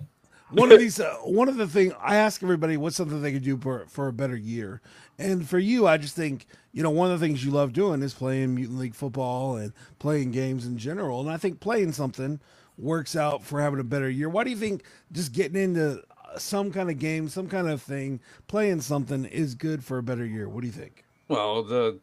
[0.52, 3.44] one of these, uh, one of the thing I ask everybody, what's something they could
[3.44, 4.82] do for for a better year?
[5.18, 8.02] And for you, I just think you know one of the things you love doing
[8.02, 11.22] is playing Mutant League football and playing games in general.
[11.22, 12.40] And I think playing something
[12.78, 14.30] works out for having a better year.
[14.30, 16.04] Why do you think just getting into
[16.38, 20.26] some kind of game, some kind of thing, playing something is good for a better
[20.26, 20.50] year?
[20.50, 21.06] What do you think?
[21.28, 22.00] Well, the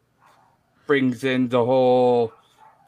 [0.86, 2.32] brings in the whole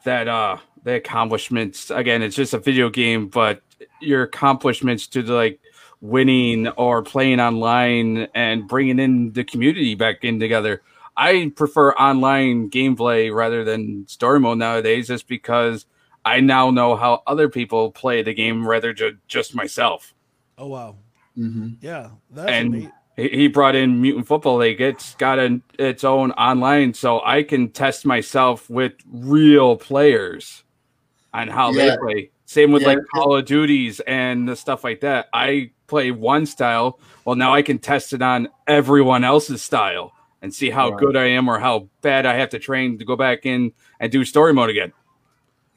[0.03, 3.61] that uh the accomplishments again it's just a video game but
[4.01, 5.59] your accomplishments to the, like
[6.01, 10.81] winning or playing online and bringing in the community back in together
[11.15, 15.85] i prefer online gameplay rather than story mode nowadays just because
[16.25, 20.13] i now know how other people play the game rather than just myself
[20.57, 20.95] Oh wow,
[21.35, 22.91] hmm yeah, that's and neat.
[23.17, 24.81] he he brought in Mutant Football League.
[24.81, 30.63] It's got an, its own online, so I can test myself with real players
[31.33, 31.91] on how Yeah.
[31.91, 32.29] they play.
[32.45, 32.89] Same with Yeah.
[32.89, 35.27] like Call of Duties and the stuff like that.
[35.33, 36.99] I play one style.
[37.25, 40.99] Well, now I can test it on everyone else's style and see how Right.
[40.99, 44.11] good I am or how bad I have to train to go back in and
[44.11, 44.91] do story mode again.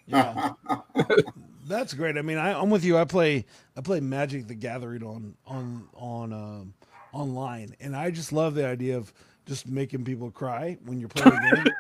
[0.06, 0.50] Yeah.
[1.66, 2.16] That's great.
[2.16, 2.96] I mean, I, I'm with you.
[2.96, 3.44] I play
[3.76, 6.74] I play Magic the Gathering on on on um,
[7.12, 9.12] online, and I just love the idea of
[9.46, 11.74] just making people cry when you're playing a game.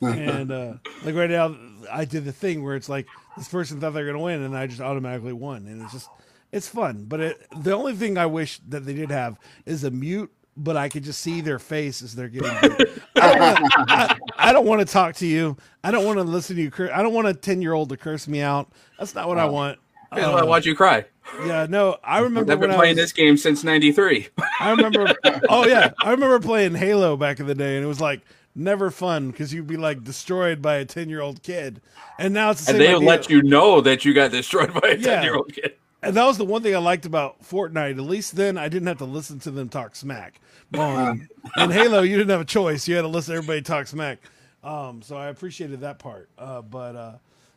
[0.02, 0.74] and uh,
[1.04, 1.56] like right now,
[1.90, 4.56] I did the thing where it's like this person thought they were gonna win, and
[4.56, 6.08] I just automatically won, and it's just
[6.52, 7.06] it's fun.
[7.08, 10.32] But it, the only thing I wish that they did have is a mute.
[10.56, 12.50] But I could just see their face as they're getting.
[13.16, 15.56] I don't wanna- I, I don't want to talk to you.
[15.82, 16.70] I don't want to listen to you.
[16.70, 18.70] Cur- I don't want a ten year old to curse me out.
[18.98, 19.78] That's not what I want.
[20.10, 21.06] That's why I Uh, watch you cry.
[21.46, 24.28] yeah, no, I remember I've been playing was, this game since '93.
[24.60, 25.14] I remember.
[25.48, 28.20] Oh yeah, I remember playing Halo back in the day, and it was like
[28.54, 31.80] never fun because you'd be like destroyed by a ten year old kid,
[32.18, 33.08] and now it's the and same they idea.
[33.08, 35.14] let you know that you got destroyed by a Yeah.
[35.14, 35.76] 10 year old kid.
[36.02, 37.92] And that was the one thing I liked about Fortnite.
[37.92, 40.40] At least then I didn't have to listen to them talk smack.
[40.74, 43.86] Um, in Halo, you didn't have a choice; you had to listen to everybody talk
[43.86, 44.18] smack.
[44.64, 46.28] Um, so I appreciated that part.
[46.38, 47.12] Uh, but uh,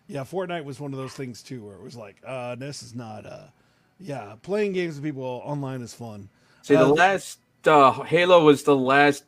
[0.07, 2.93] yeah, Fortnite was one of those things too, where it was like, uh, this is
[2.95, 3.25] not.
[3.25, 3.45] Uh,
[3.99, 6.29] yeah, playing games with people online is fun.
[6.63, 9.23] See, the Uh, last uh, Halo was the last.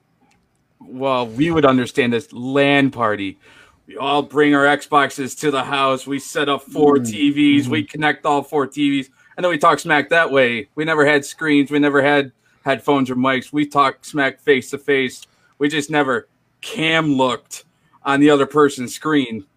[0.79, 3.39] Well, we would understand this LAN party.
[3.87, 6.05] We all bring our Xboxes to the house.
[6.05, 7.03] We set up 4 mm-hmm.
[7.03, 7.67] TVs.
[7.67, 7.87] We mm-hmm.
[7.87, 10.67] connect all four TVs, and then we talk smack that way.
[10.75, 11.71] We never had screens.
[11.71, 12.31] We never had
[12.63, 13.53] headphones or mics.
[13.53, 15.25] We talk smack face to face.
[15.57, 16.27] We just never
[16.61, 17.63] cam looked
[18.03, 19.45] on the other person's screen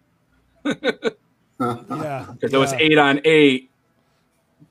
[1.61, 3.69] Yeah, because it was eight on eight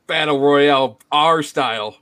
[0.07, 1.97] battle royale, our style.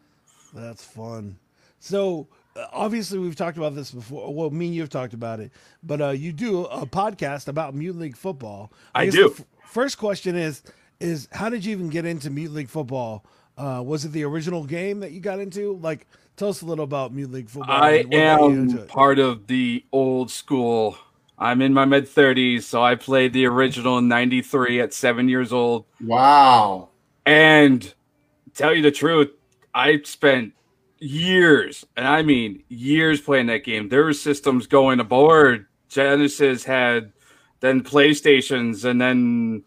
[0.54, 1.38] That's fun.
[1.78, 2.26] So
[2.72, 4.32] obviously we've talked about this before.
[4.32, 7.74] Well, me and you have talked about it, but uh, you do a podcast about
[7.74, 8.72] Mutant League football.
[8.94, 9.28] I guess do.
[9.28, 10.62] The f- first question is
[11.00, 13.24] is how did you even get into Mutant League football?
[13.56, 15.76] Uh, was it the original game that you got into?
[15.82, 17.74] Like, tell us a little about Mutant League football.
[17.74, 20.96] I and what got you into am part of the old school.
[21.38, 25.52] I'm in my mid 30s, so I played the original in 93 at seven years
[25.52, 25.84] old.
[26.04, 26.88] wow.
[27.24, 27.92] And
[28.54, 29.30] tell you the truth,
[29.74, 30.54] I spent
[31.00, 33.88] years, and I mean years playing that game.
[33.88, 35.66] There were systems going aboard.
[35.88, 37.12] Genesis had
[37.60, 39.64] then PlayStations and then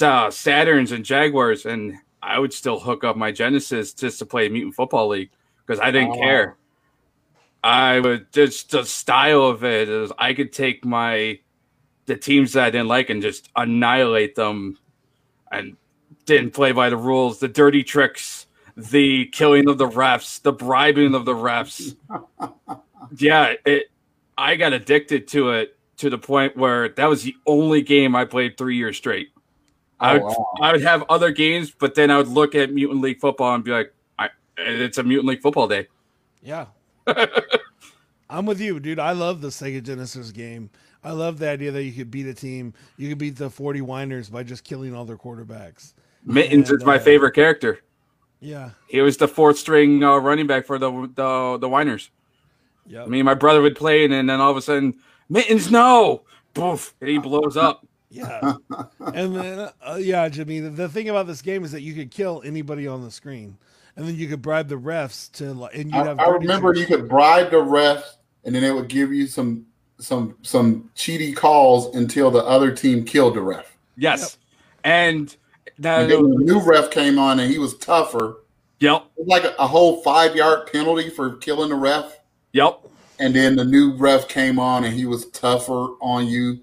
[0.00, 4.48] uh, Saturns and Jaguars, and I would still hook up my Genesis just to play
[4.48, 5.30] Mutant Football League
[5.66, 6.20] because I didn't Oh.
[6.20, 6.56] care.
[7.64, 11.38] I would just the style of it is I could take my
[12.06, 14.76] the teams that I didn't like and just annihilate them
[15.52, 15.76] and
[16.26, 21.14] didn't play by the rules, the dirty tricks, the killing of the refs, the bribing
[21.14, 21.96] of the refs.
[23.18, 23.90] yeah, it
[24.38, 28.24] I got addicted to it to the point where that was the only game I
[28.24, 29.28] played three years straight.
[30.00, 30.46] I Oh, would wow.
[30.60, 33.62] I would have other games, but then I would look at Mutant League football and
[33.62, 35.86] be like, I, it's a Mutant League football day.
[36.42, 36.66] Yeah.
[38.30, 38.98] I'm with you, dude.
[38.98, 40.70] I love the Sega Genesis game.
[41.04, 42.72] I love the idea that you could beat a team.
[42.96, 45.92] You could beat the 40 whiners by just killing all their quarterbacks.
[46.24, 47.80] Mittens And, is my uh, favorite character.
[48.42, 48.70] Yeah.
[48.88, 52.10] He was the fourth string uh, running back for the the the Whiners.
[52.86, 53.04] Yeah.
[53.04, 56.94] I mean, my brother would play, and then all of a sudden, Mittens, no, poof,
[57.00, 57.86] and he blows up.
[58.10, 58.54] Yeah.
[59.14, 62.10] and then, uh, yeah, Jimmy, the, the thing about this game is that you could
[62.10, 63.56] kill anybody on the screen.
[63.96, 66.18] And then you could bribe the refs to, like, and you'd I, have.
[66.18, 66.90] I dirty remember tricks.
[66.90, 69.66] you could bribe the refs, and then it would give you some
[69.98, 73.76] some some cheaty calls until the other team killed the ref.
[73.96, 74.38] Yes,
[74.82, 75.34] and
[75.84, 78.42] And then the new ref came on, and he was tougher.
[78.80, 82.18] yep, was like a, a whole five yard penalty for killing the ref.
[82.52, 82.80] yep,
[83.18, 86.60] And then the new ref came on, and he was tougher on you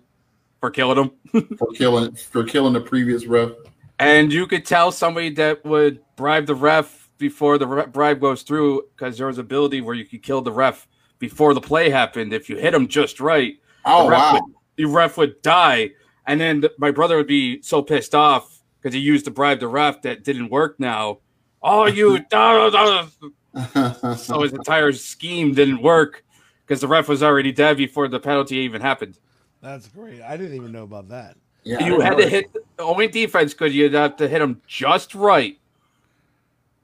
[0.60, 1.55] for killing him.
[1.58, 3.51] for killing for killing the previous ref.
[3.99, 8.43] And you could tell somebody that would bribe the ref before the re- bribe goes
[8.43, 10.88] through because there was an ability where you could kill the ref
[11.19, 13.55] before the play happened if you hit him just right.
[13.86, 14.34] Oh the ref wow.
[14.34, 14.43] Would,
[14.77, 15.91] the ref would die,
[16.25, 19.60] and then the, my brother would be so pissed off because he used to bribe
[19.60, 21.20] the ref that didn't work now.
[21.62, 22.20] Oh, you!
[22.30, 23.08] da, da,
[23.54, 24.15] da.
[24.15, 26.24] So his entire scheme didn't work
[26.65, 29.18] because the ref was already dead before the penalty even happened.
[29.62, 30.22] That's great.
[30.22, 31.36] I didn't even know about that.
[31.63, 32.20] yeah, you had know.
[32.20, 35.60] to hit the only defense because you'd have to hit him just right,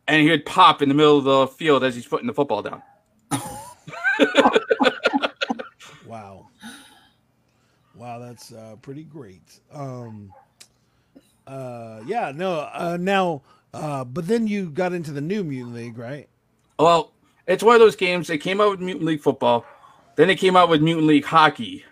[0.08, 2.62] and he would pop in the middle of the field as he's putting the football
[2.62, 2.82] down.
[6.06, 6.48] Wow.
[7.96, 9.60] Wow, that's uh, pretty great.
[9.74, 10.32] Um,
[11.48, 13.42] uh, yeah, no, uh, now,
[13.74, 16.28] uh, but then you got into the new Mutant League, right?
[16.80, 17.14] Well,
[17.48, 18.28] it's one of those games.
[18.28, 19.66] They came out with Mutant League football,
[20.16, 21.84] then they came out with Mutant League hockey,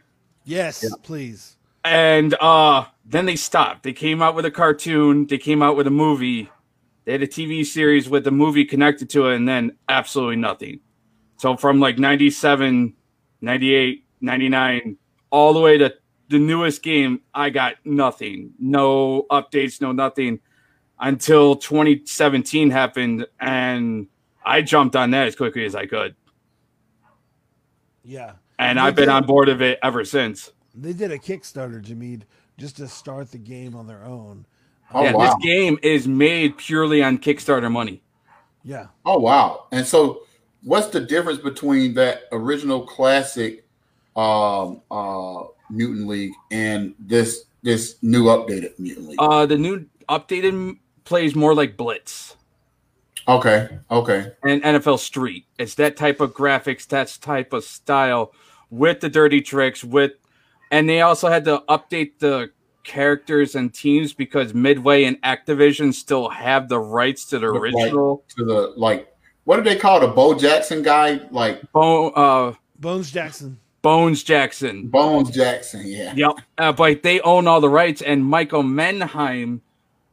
[0.45, 1.57] Yes, please.
[1.83, 3.83] and uh, then they stopped.
[3.83, 5.27] They came out with a cartoon.
[5.27, 6.49] They came out with a movie.
[7.05, 10.79] They had a TV series with the movie connected to it, and then absolutely nothing.
[11.37, 12.93] So from like 97,
[13.41, 14.97] 98, 99,
[15.29, 15.93] all the way to
[16.29, 18.53] the newest game, I got nothing.
[18.59, 20.39] No updates, no nothing
[20.99, 24.07] until 2017 happened, and
[24.45, 26.15] I jumped on that as quickly as I could.
[28.03, 28.33] Yeah.
[28.59, 30.51] And They I've been did- on board of it ever since.
[30.75, 32.23] They did a Kickstarter, Jameed,
[32.57, 34.45] just to start the game on their own.
[34.93, 35.25] Oh yeah, wow.
[35.25, 38.01] this game is made purely on Kickstarter money.
[38.63, 38.87] Yeah.
[39.05, 39.67] Oh wow!
[39.71, 40.23] And so,
[40.63, 43.65] what's the difference between that original classic
[44.15, 49.19] um, uh, Mutant League and this this new updated Mutant League?
[49.19, 52.35] Uh, the new updated m- plays more like Blitz
[53.27, 55.45] okay, okay, and NFL Street.
[55.57, 58.33] It's that type of graphics, that type of style
[58.69, 59.83] with the dirty tricks.
[59.83, 60.13] With
[60.71, 62.51] and they also had to update the
[62.83, 67.73] characters and teams because Midway and Activision still have the rights to the Right.
[67.73, 68.23] original.
[68.35, 69.13] to the like,
[69.45, 71.21] what do they call the Bo Jackson guy?
[71.31, 73.59] Like Bo uh, Bones Jackson.
[73.83, 74.87] Bones Jackson.
[74.87, 76.13] Bones Jackson, yeah.
[76.15, 76.31] Yep.
[76.57, 79.59] Uh, but they own all the rights, and Michael Mendheim,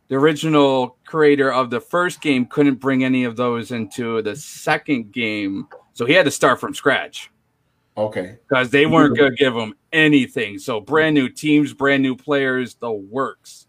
[0.09, 5.13] the original creator of the first game, couldn't bring any of those into the second
[5.13, 5.69] game.
[5.95, 7.31] So he had to start from scratch
[7.97, 10.59] Okay, because they weren't going to give him anything.
[10.59, 13.67] So brand new teams, brand new players, the works.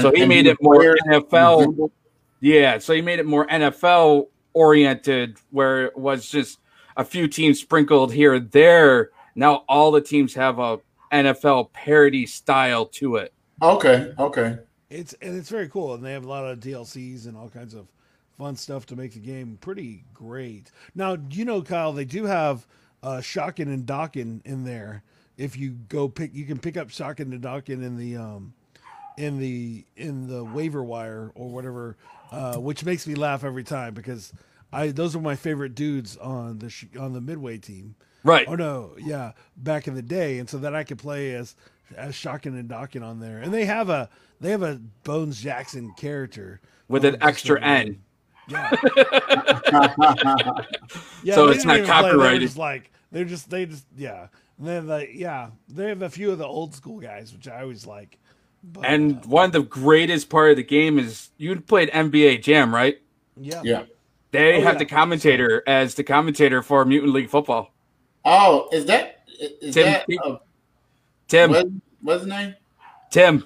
[0.00, 1.90] So he made it more NFL.
[2.40, 2.76] Yeah.
[2.76, 6.58] So he made it more NFL oriented, where it was just
[6.96, 9.10] a few teams sprinkled here and there.
[9.34, 10.80] Now all the teams have a
[11.12, 13.32] NFL parody style to it.
[13.62, 14.58] Okay, okay.
[14.90, 17.74] It's and it's very cool, and they have a lot of DLCs and all kinds
[17.74, 17.86] of
[18.36, 20.70] fun stuff to make the game pretty great.
[20.94, 22.66] Now, you know, Kyle, they do have
[23.02, 25.02] uh, Shocking and Docking in there.
[25.36, 28.54] If you go pick, you can pick up Shocking and Docking in the um,
[29.16, 31.96] in the in the waiver wire or whatever,
[32.30, 34.32] uh, which makes me laugh every time because
[34.74, 37.94] I those are my favorite dudes on the sh- on the midway team.
[38.22, 38.46] Right.
[38.48, 41.54] Oh no, yeah, back in the day, and so that I could play as
[41.96, 44.08] as Shocking and Docking on there, and they have a
[44.40, 48.02] they have a Bones Jackson character With an extra N.
[48.46, 48.70] Yeah,
[51.22, 51.34] yeah.
[51.34, 52.40] So they it's didn't not even play, they were copyrighted.
[52.42, 54.28] just like they're just they just yeah.
[54.58, 57.62] And then like yeah, they have a few of the old school guys, which I
[57.62, 58.18] always like.
[58.62, 62.42] But, And uh, one of the greatest part of the game is you played NBA
[62.42, 63.00] Jam, right?
[63.36, 63.82] yeah, yeah.
[64.34, 64.78] They Oh, have yeah.
[64.80, 67.72] the commentator as the commentator for Mutant League Football.
[68.24, 70.38] Oh, is that is Tim that uh,
[71.28, 71.66] Tim, what,
[72.02, 72.54] what's his name?
[73.10, 73.44] Tim,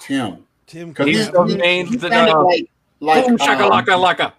[0.00, 0.44] Tim.
[0.66, 0.88] Tim.
[0.90, 4.32] Because He's the main- he the- sounded uh, like like boom, um, laka.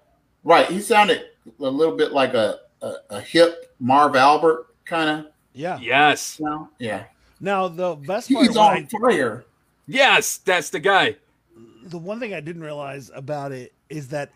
[0.43, 0.67] right.
[0.67, 1.25] He sounded
[1.59, 5.31] a little bit like a a, a hip Marv Albert kind of.
[5.53, 5.77] yeah.
[5.79, 6.69] Yes, You know?
[6.79, 7.03] Yeah,
[7.39, 9.45] Now the best part, he's what I- on fire.
[9.87, 11.15] yes, that's the guy.
[11.85, 14.31] the one thing I didn't realize about it is that uh,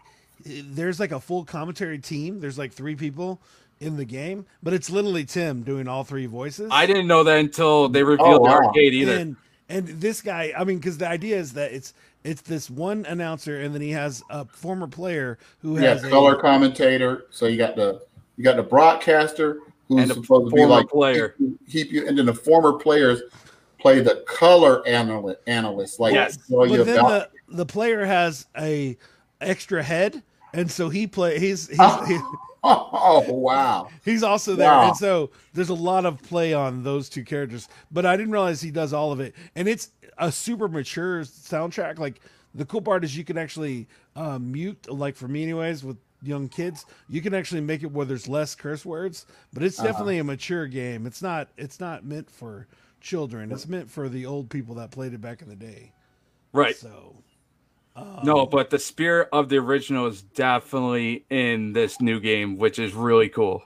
[0.45, 2.39] there's like a full commentary team.
[2.39, 3.41] There's like three people
[3.79, 6.69] in the game, but it's literally Tim doing all three voices.
[6.71, 9.13] I didn't know that until they oh, revealed Oh, the arcade either.
[9.17, 9.35] And
[9.69, 13.61] and this guy, I mean, because the idea is that it's it's this one announcer,
[13.61, 17.25] and then he has a former player who Yeah, has color a, commentator.
[17.31, 18.01] So you got the
[18.37, 21.29] you got the broadcaster who's And the supposed to be like player.
[21.29, 23.21] keep you, keep you, and then the former players
[23.79, 25.99] play the color analyst analyst.
[25.99, 26.37] Like Yes.
[26.47, 28.97] tell you but then about the the player has a
[29.39, 30.21] extra head,
[30.53, 31.77] and so he play he's he's
[32.07, 32.17] he,
[32.63, 33.89] oh, wow.
[34.05, 34.87] he's also there, Wow.
[34.89, 37.67] and so there's a lot of play on those two characters.
[37.91, 41.97] But I didn't realize he does all of it, and it's a super mature soundtrack.
[41.99, 42.21] Like
[42.53, 46.49] the cool part is you can actually uh, mute, like for me anyways, with young
[46.49, 49.25] kids, you can actually make it where there's less curse words.
[49.53, 49.87] But it's Uh-huh.
[49.87, 51.07] definitely a mature game.
[51.07, 52.67] It's not it's not meant for
[52.99, 53.51] children.
[53.51, 55.93] It's meant for the old people that played it back in the day.
[56.53, 56.75] right.
[56.75, 57.15] So
[58.23, 62.93] no, but the spirit of the original is definitely in this new game, which is
[62.93, 63.63] really cool.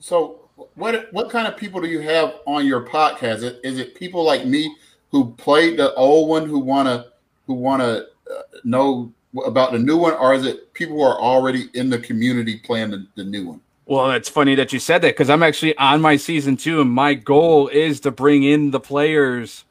[0.00, 3.36] So, what what kind of people do you have on your podcast?
[3.36, 4.74] Is it, is it people like me
[5.10, 7.06] who played the old one who wanna
[7.46, 9.12] who wanna uh, know
[9.44, 12.90] about the new one, or is it people who are already in the community playing
[12.90, 13.60] the, the new one?
[13.86, 16.90] Well, it's funny that you said that because I'm actually on my season two, and
[16.90, 19.64] my goal is to bring in the players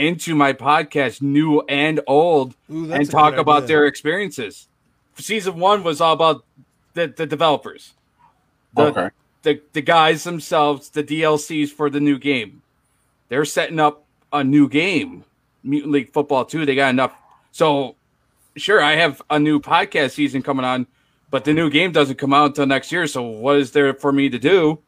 [0.00, 3.68] into my podcast, new and old, Ooh, and talk about idea.
[3.68, 4.68] their experiences.
[5.16, 6.44] Season one was all about
[6.94, 7.92] the, the developers,
[8.74, 9.08] the, okay.
[9.42, 12.62] the the guys themselves, the DLCs for the new game.
[13.28, 15.24] They're setting up a new game,
[15.62, 16.64] Mutant League Football 2.
[16.66, 17.14] They got enough.
[17.52, 17.96] So,
[18.56, 20.86] sure, I have a new podcast season coming on,
[21.30, 23.06] but the new game doesn't come out until next year.
[23.06, 24.80] So, what is there for me to do?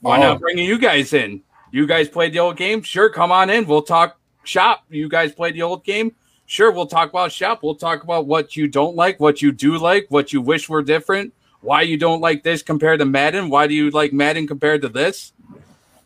[0.00, 0.22] Why Oh.
[0.22, 1.42] not bringing you guys in?
[1.72, 2.82] You guys played the old game?
[2.82, 3.66] Sure, come on in.
[3.66, 4.84] We'll talk shop.
[4.90, 6.14] You guys play the old game?
[6.46, 7.62] Sure, we'll talk about shop.
[7.62, 10.82] We'll talk about what you don't like, what you do like, what you wish were
[10.82, 14.82] different, why you don't like this compared to Madden, why do you like Madden compared
[14.82, 15.32] to this?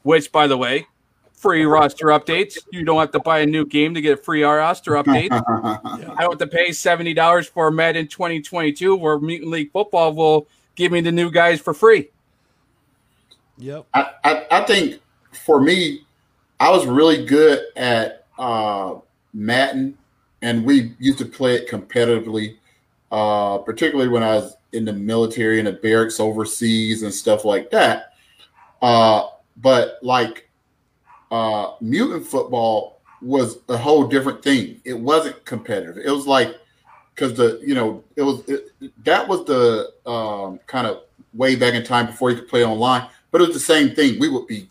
[0.02, 0.86] Which, by the way,
[1.34, 2.56] free roster updates.
[2.70, 5.30] You don't have to buy a new game to get free roster updates.
[6.16, 10.48] I don't have to pay seventy dollars for Madden 2022, where Mutant League Football will
[10.74, 12.10] give me the new guys for free.
[13.58, 13.86] Yep.
[13.92, 15.00] I, I, I think
[15.32, 16.06] for me,
[16.58, 18.98] I was really good at uh,
[19.34, 19.96] Madden,
[20.42, 22.56] and we used to play it competitively,
[23.12, 27.70] uh, particularly when I was in the military and the barracks overseas and stuff like
[27.70, 28.14] that.
[28.80, 29.28] Uh,
[29.58, 30.48] but like
[31.30, 34.80] uh, mutant football was a whole different thing.
[34.84, 35.98] It wasn't competitive.
[35.98, 36.56] It was like
[37.14, 38.72] because the you know it was it,
[39.04, 41.02] that was the um, kind of
[41.34, 43.06] way back in time before you could play online.
[43.30, 44.18] But it was the same thing.
[44.18, 44.70] We would be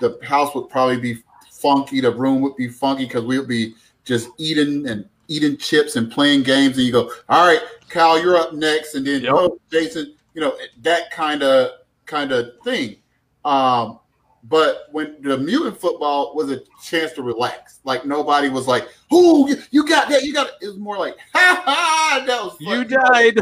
[0.00, 1.22] the house would probably be
[1.62, 2.00] funky.
[2.00, 6.10] The room would be funky because we would be just eating and eating chips and
[6.10, 6.76] playing games.
[6.76, 9.32] And you go, all right, Kyle, you're up next, and then Yep.
[9.34, 11.70] oh, Jason, you know that kind of
[12.06, 12.96] kind of thing.
[13.44, 13.98] Um,
[14.44, 19.48] but when the mutant football was a chance to relax, like nobody was like, "Who
[19.48, 20.24] you, you got that?
[20.24, 23.38] You got it." It was more like, "Ha ha, that was You died.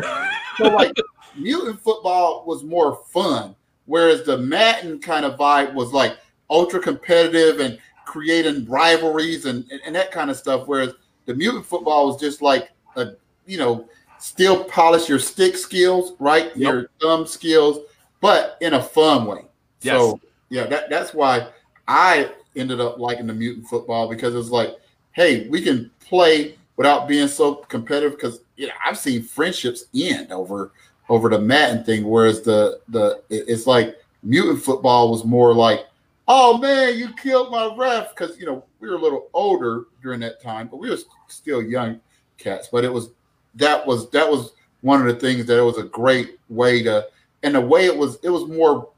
[0.58, 0.92] So like
[1.36, 3.54] mutant football was more fun,
[3.86, 6.18] whereas the Madden kind of vibe was like
[6.50, 7.78] ultra competitive and
[8.10, 10.66] creating rivalries and, and, and that kind of stuff.
[10.66, 10.94] Whereas
[11.26, 13.12] the mutant football was just like a
[13.46, 13.88] you know,
[14.18, 16.56] still polish your stick skills, right?
[16.56, 17.78] Your thumb skills,
[18.20, 19.44] but in a fun way.
[19.82, 19.94] Yes.
[19.96, 21.46] So yeah, that, that's why
[21.86, 24.76] I ended up liking the mutant football because it's like,
[25.12, 30.32] hey, we can play without being so competitive because you know I've seen friendships end
[30.32, 30.72] over
[31.08, 35.86] over the Madden thing, whereas the the it's like mutant football was more like,
[36.32, 40.20] oh man, you killed my ref because you know we were a little older during
[40.20, 42.00] that time, but we were still young
[42.38, 42.68] cats.
[42.70, 43.10] But it was
[43.56, 47.08] that was that was one of the things that it was a great way to,
[47.42, 48.90] and the way it was it was more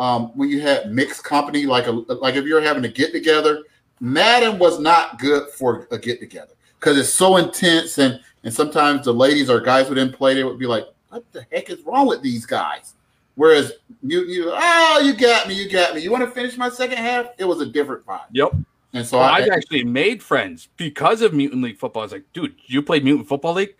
[0.00, 3.62] um, when you had mixed company, like a like if you're having a get together.
[4.02, 9.04] Madden was not good for a get together because it's so intense and and sometimes
[9.04, 11.82] the ladies or guys who didn't play they would be like, "What the heck is
[11.84, 12.94] wrong with these guys?"
[13.36, 13.72] Whereas
[14.02, 16.98] you you oh you got me you got me you want to finish my second
[16.98, 17.28] half?
[17.38, 18.52] It was a different vibe, Yep.
[18.92, 22.02] and so Well, I, I've actually made friends because of Mutant League Football.
[22.02, 23.74] I was like, dude, you play Mutant Football League?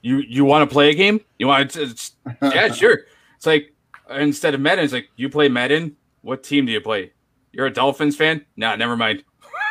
[0.00, 1.20] You you want to play a game?
[1.38, 1.82] You want to?
[1.82, 3.00] It's, yeah, sure.
[3.36, 3.74] It's like
[4.10, 5.96] instead of Madden, it's like you play Madden.
[6.22, 7.12] What team do you play?
[7.52, 8.44] You're a Dolphins fan?
[8.56, 9.24] Nah, never mind.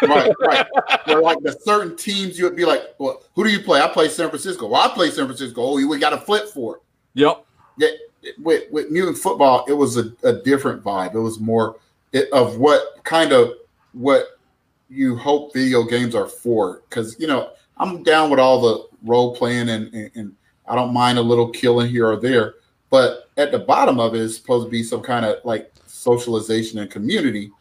[0.04, 0.68] right right.
[1.06, 3.82] Where like the certain teams you would be like, well, who do you play?
[3.82, 4.68] I play San Francisco.
[4.68, 5.62] Well, I play San Francisco.
[5.64, 6.82] Oh, we got a flip for it.
[7.14, 7.46] Yep.
[7.78, 7.88] Yeah,
[8.40, 11.16] with with mutant football, it was a, a different vibe.
[11.16, 11.78] It was more
[12.12, 13.54] it, of what kind of
[13.94, 14.40] what
[14.90, 16.82] you hope video games are for.
[16.90, 20.36] Because you know, I'm down with all the role playing and, and and
[20.68, 22.56] I don't mind a little killing here or there.
[22.90, 26.80] But at the bottom of it is supposed to be some kind of like socialization
[26.80, 27.52] and community.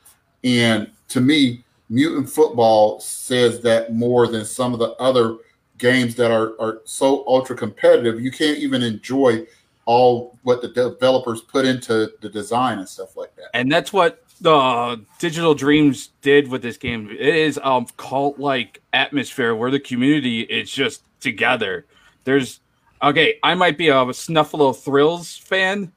[0.45, 5.37] And to me, mutant football says that more than some of the other
[5.79, 8.21] games that are, are so ultra competitive.
[8.21, 9.47] You can't even enjoy
[9.91, 13.47] all what the developers put into the design and stuff like that.
[13.55, 17.11] And that's what the Digital Dreams did with this game.
[17.11, 21.87] It is um cult like atmosphere where the community is just together.
[22.23, 22.61] There's
[23.03, 25.91] okay, I might be a Snuffalo Thrills fan,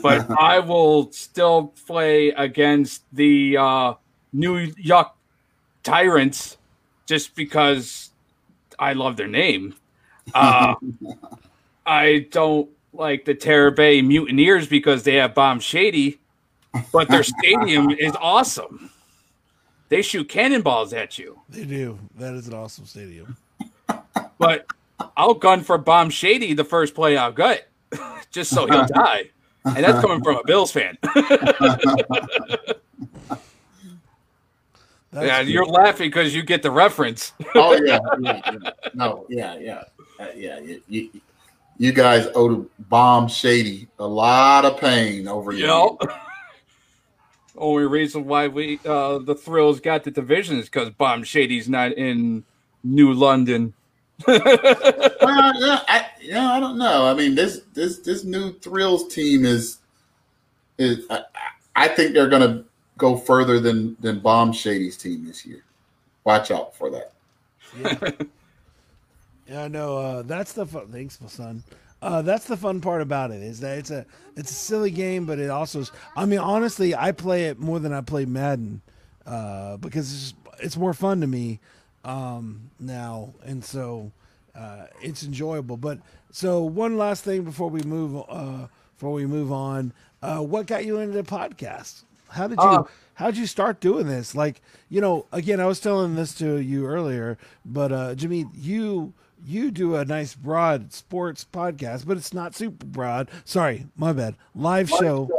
[0.00, 3.94] but I will still play against the uh,
[4.32, 5.12] New York
[5.82, 6.56] Tyrants
[7.04, 8.12] just because
[8.78, 9.74] I love their name.
[10.32, 10.74] Uh,
[11.86, 16.18] I don't like the Terror Bay Mutineers because they have Bomb Shady,
[16.92, 18.90] but their stadium is awesome.
[19.88, 21.40] They shoot cannonballs at you.
[21.48, 21.98] They do.
[22.16, 23.36] That is an awesome stadium.
[24.38, 24.66] but
[25.16, 27.68] I'll gun for Bomb Shady the first play I'll gut,
[28.30, 29.30] just so he'll die.
[29.64, 30.96] And that's coming from a Bills fan.
[35.12, 35.52] That's yeah, good.
[35.52, 37.32] you're laughing because you get the reference.
[37.54, 38.70] oh yeah, yeah, yeah.
[38.92, 39.82] no, yeah, yeah,
[40.20, 40.58] uh, yeah.
[40.58, 41.10] You, you,
[41.78, 45.98] you guys owe the bomb shady a lot of pain over You you.
[47.58, 51.92] Only reason why we uh the thrills got the division is because Bomb Shady's not
[51.92, 52.44] in
[52.84, 53.74] New London.
[54.26, 57.06] Well, yeah, I, yeah, I don't know.
[57.06, 59.78] I mean, this this this new thrills team is
[60.78, 61.04] is.
[61.10, 61.22] I,
[61.74, 62.64] I think they're going to
[62.96, 65.64] go further than than Bomb Shady's team this year.
[66.24, 67.12] Watch out for that.
[67.80, 68.10] Yeah,
[69.48, 69.98] yeah I know.
[69.98, 70.88] Uh, that's the fun.
[70.88, 71.62] Thanks, my son.
[72.02, 74.04] Uh, that's the fun part about it is that it's a
[74.36, 75.80] it's a silly game, but it also.
[75.80, 78.82] Is, I mean, honestly, I play it more than I play Madden
[79.26, 81.60] uh, because it's it's more fun to me
[82.04, 84.12] um, now, and so
[84.54, 85.76] uh, it's enjoyable.
[85.76, 85.98] But
[86.30, 89.92] so one last thing before we move uh, before we move on,
[90.22, 92.02] uh, what got you into the podcast?
[92.28, 92.84] How did you Uh,
[93.14, 94.34] how did you start doing this?
[94.34, 99.14] Like, you know, again, I was telling this to you earlier, but uh Jimmy, you
[99.46, 103.30] you do a nice broad sports podcast, but it's not super broad.
[103.44, 104.34] Sorry, my bad.
[104.54, 105.30] Live show.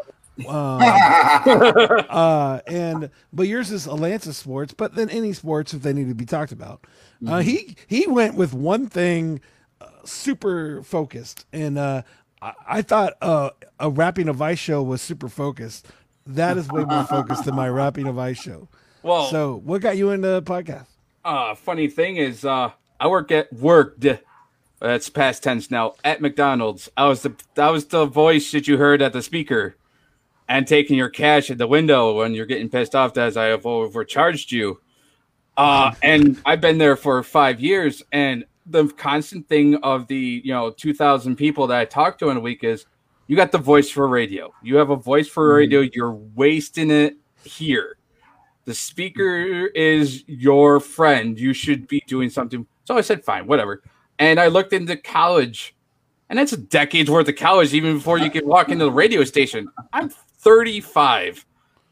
[0.47, 6.07] Um, uh, and but yours is Atlanta sports, but then any sports if they need
[6.09, 6.85] to be talked about.
[7.25, 9.41] Uh, he he went with one thing,
[9.81, 12.03] uh, super focused, and uh,
[12.41, 13.49] I, I thought uh,
[13.79, 15.87] a wrapping of ice show was super focused.
[16.27, 18.67] That is way more focused than my wrapping of ice show.
[19.01, 20.85] Well, So, what got you into podcast?
[21.25, 22.69] uh funny thing is uh
[22.99, 24.05] I work at worked
[24.79, 26.89] that's past tense now at McDonald's.
[26.95, 29.75] I was the that was the voice that you heard at the speaker
[30.47, 33.65] and taking your cash at the window when you're getting pissed off as I have
[33.65, 34.81] overcharged you.
[35.55, 40.53] Uh and I've been there for 5 years and the constant thing of the, you
[40.53, 42.85] know, 2000 people that I talk to in a week is
[43.27, 44.53] you got the voice for radio.
[44.61, 47.97] You have a voice for radio, you're wasting it here.
[48.65, 51.39] The speaker is your friend.
[51.39, 52.67] You should be doing something.
[52.87, 53.83] So I said, fine, whatever.
[54.17, 55.75] And I looked into college,
[56.29, 59.25] and that's a decade's worth of college, even before you can walk into the radio
[59.25, 59.67] station.
[59.91, 61.45] I'm 35.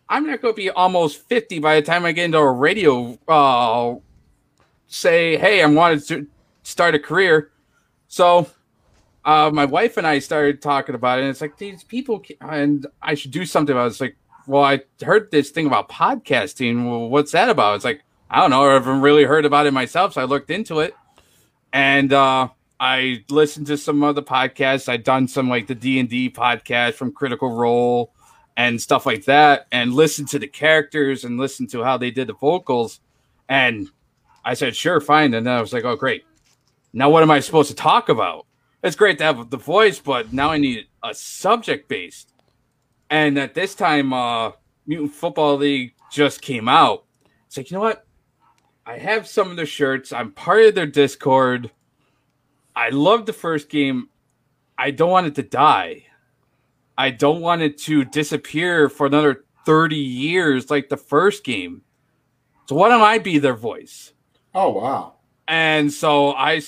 [0.08, 3.20] I'm not going to be almost 50 by the time I get into a radio.
[3.28, 3.96] Uh,
[4.88, 6.28] say, hey, I wanted to
[6.64, 7.52] start a career.
[8.08, 8.48] So
[9.26, 12.88] uh, my wife and I started talking about it, and it's like these people, and
[13.02, 13.90] I should do something about it.
[13.90, 14.16] It's like,
[14.48, 16.90] well, I heard this thing about podcasting.
[16.90, 17.76] Well, what's that about?
[17.76, 18.70] It's like, I don't know.
[18.70, 20.14] I haven't really heard about it myself.
[20.14, 20.96] So I looked into it
[21.72, 22.50] and uh,
[22.80, 24.90] I listened to some other podcasts.
[24.90, 28.12] I'd done some like the D and D podcast from Critical Role
[28.58, 32.28] and stuff like that, and listened to the characters and listened to how they did
[32.28, 33.02] the vocals.
[33.50, 33.90] And
[34.46, 35.34] I said, sure, fine.
[35.34, 36.24] And then I was like, oh, great.
[36.94, 38.46] Now what am I supposed to talk about?
[38.82, 42.32] It's great to have the voice, but now I need a subject based.
[43.10, 44.52] And at this time, uh,
[44.88, 47.04] Mutant Football League just came out.
[47.48, 48.05] It's like, you know what?
[48.86, 50.14] I have some of their shirts.
[50.14, 51.72] I'm part of their Discord.
[52.76, 54.10] I love the first game.
[54.78, 56.04] I don't want it to die.
[56.98, 61.82] I don't want it to disappear for another 30 years like the first game.
[62.68, 64.14] So why don't I be their voice?
[64.54, 65.14] Oh wow.
[65.48, 66.62] And so I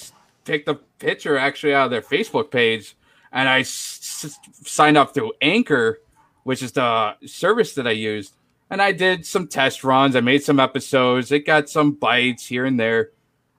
[0.44, 2.96] picked a picture actually out of their Facebook page
[3.32, 6.00] and I s- signed up through Anchor,
[6.44, 8.34] which is the service that I used.
[8.70, 10.16] And I did some test runs.
[10.16, 11.32] I made some episodes.
[11.32, 13.12] It got some bites here and there.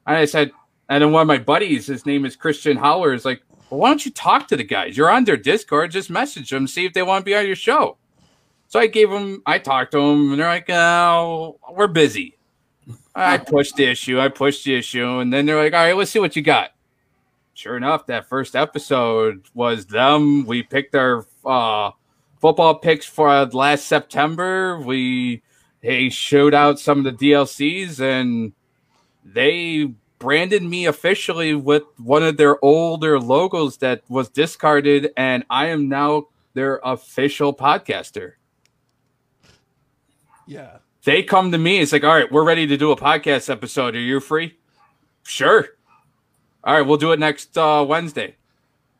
[0.06, 0.52] And I said,
[0.88, 3.88] and then one of my buddies, his name is Christian Howler, is like, well, why
[3.88, 4.96] don't you talk to the guys?
[4.96, 5.90] You're on their Discord.
[5.90, 7.96] Just message them, see if they want to be on your show.
[8.68, 12.38] So I gave them, I talked to them, and they're like, oh, we're busy.
[13.14, 14.20] I pushed the issue.
[14.20, 16.70] I pushed the issue, and then they're like, "All right, let's see what you got."
[17.54, 20.46] Sure enough, that first episode was them.
[20.46, 21.90] We picked our uh,
[22.40, 24.78] football picks for last September.
[24.80, 25.42] We
[25.82, 28.52] they showed out some of the DLCs, and
[29.24, 35.66] they branded me officially with one of their older logos that was discarded, and I
[35.66, 36.24] am now
[36.54, 38.32] their official podcaster
[40.46, 40.78] Yeah.
[41.04, 41.78] they come to me.
[41.78, 43.94] It's like, all right, we're ready to do a podcast episode.
[43.94, 44.58] Are you free?
[45.22, 45.68] Sure.
[46.64, 48.34] All right, we'll do it next uh, Wednesday.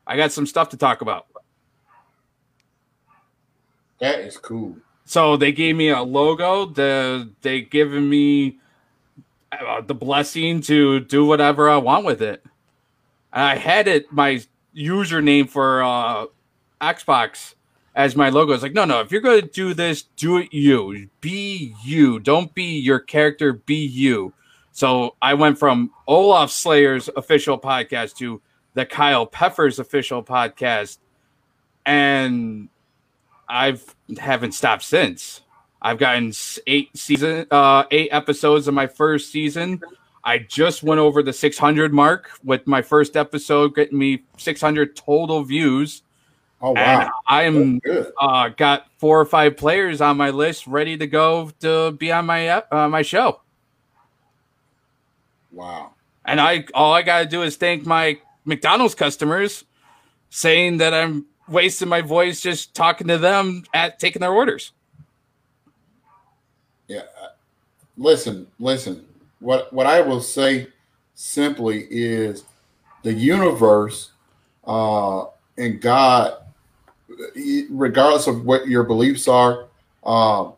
[0.07, 1.25] I got some stuff to talk about.
[3.99, 4.77] That is cool.
[5.05, 6.65] So they gave me a logo.
[6.65, 8.59] The they given me
[9.51, 12.43] uh, the blessing to do whatever I want with it.
[13.33, 14.41] I had it my
[14.75, 16.25] username for uh,
[16.81, 17.55] Xbox
[17.95, 18.53] as my logo.
[18.53, 19.01] It's like, no, no.
[19.01, 21.09] If you're going to do this, do it you.
[21.21, 22.19] Be you.
[22.19, 23.53] Don't be your character.
[23.53, 24.33] Be you.
[24.71, 28.41] So I went from Olaf Slayer's official podcast to
[28.75, 30.99] the Kyle Peffers official podcast,
[31.85, 32.69] and
[33.49, 35.41] I've haven't stopped since.
[35.81, 36.33] I've gotten
[36.67, 39.81] eight season, uh, eight episodes of my first season.
[40.23, 45.43] I just went over the 600 mark with my first episode, getting me 600 total
[45.43, 46.03] views.
[46.61, 47.81] Oh And wow, I'm
[48.19, 52.25] uh, got four or five players on my list ready to go to be on
[52.25, 53.39] my uh, my show.
[55.53, 55.93] Wow.
[56.25, 59.63] And I all I gotta do is thank my McDonald's customers,
[60.29, 64.71] saying that I'm wasting my voice just talking to them at taking their orders.
[66.87, 67.03] Yeah.
[67.97, 69.05] Listen, listen.
[69.39, 70.67] What what I will say
[71.15, 72.43] simply is
[73.03, 74.11] the universe
[74.65, 75.25] uh,
[75.57, 76.33] and God,
[77.69, 79.65] regardless of what your beliefs are,
[80.03, 80.51] uh,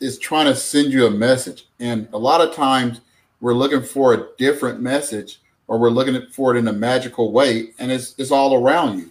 [0.00, 1.66] is trying to send you a message.
[1.80, 3.00] And a lot of times
[3.40, 7.70] we're looking for a different message or we're looking for it in a magical way,
[7.78, 9.10] and it's, it's all around you.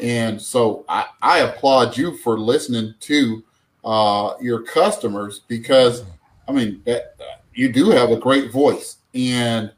[0.00, 3.42] And so I, I applaud you for listening to
[3.84, 6.04] uh, your customers because
[6.48, 7.16] I mean that,
[7.54, 9.72] you do have a great voice, and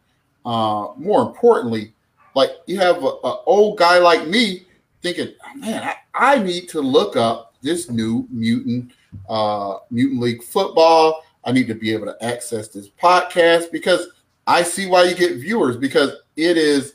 [0.44, 1.92] uh, more importantly,
[2.34, 4.66] like you have a, a old guy like me
[5.00, 8.92] thinking, man, I, I need to look up this new mutant
[9.28, 11.22] uh, mutant league football.
[11.44, 14.08] I need to be able to access this podcast because
[14.46, 16.94] I see why you get viewers because it is,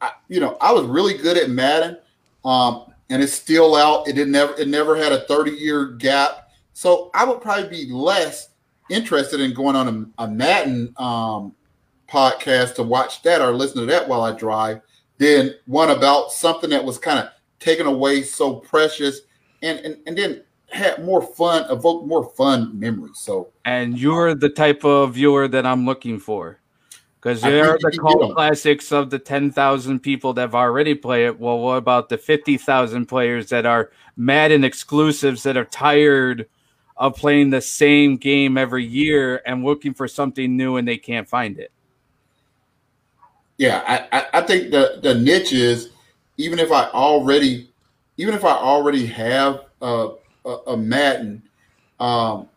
[0.00, 1.96] I, you know, I was really good at Madden,
[2.48, 4.08] um, and it's still out.
[4.08, 6.50] It did never, it never had a thirty year gap.
[6.72, 8.50] So I would probably be less
[8.88, 11.54] interested in going on a, a Madden um,
[12.08, 14.80] podcast to watch that or listen to that while I drive
[15.18, 17.28] than one about something that was kind of
[17.58, 19.20] taken away so precious
[19.62, 23.18] and, and and then had more fun, evoke more fun memories.
[23.18, 26.60] So And you're the type of viewer that I'm looking for.
[27.20, 28.20] Because you're the you can get 'em.
[28.20, 31.40] cult classics of the 10,000 people that have already played it.
[31.40, 36.48] Well, what about the 50,000 players that are Madden exclusives that are tired
[36.96, 41.28] of playing the same game every year and looking for something new and they can't
[41.28, 41.72] find it?
[43.58, 45.90] yeah, I, I, I think the the niche is
[46.36, 47.70] even if I already
[48.16, 50.10] even if I already have a,
[50.44, 51.42] a, a Madden,
[52.00, 52.48] um,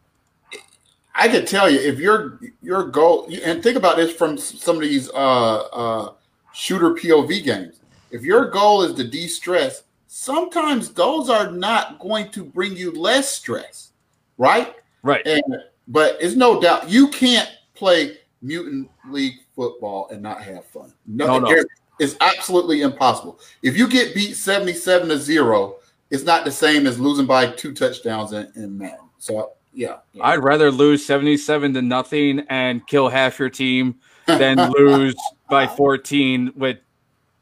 [1.14, 4.82] I could tell you if your your goal and think about this from some of
[4.82, 6.14] these uh, uh,
[6.54, 7.80] shooter POV games.
[8.12, 13.32] If your goal is to de-stress, sometimes those are not going to bring you less
[13.32, 13.92] stress,
[14.38, 14.76] right?
[15.04, 15.26] Right.
[15.26, 15.44] And
[15.88, 20.94] but it's no doubt you can't play mutant league football and not have fun.
[21.06, 21.64] No, No, no.
[22.00, 23.40] it's absolutely impossible.
[23.64, 25.76] If you get beat seventy-seven to zero,
[26.10, 29.10] it's not the same as losing by two touchdowns in, in Madden.
[29.18, 30.26] So yeah, yeah.
[30.26, 35.16] I'd rather lose 77 to nothing and kill half your team than lose
[35.50, 36.78] by 14 with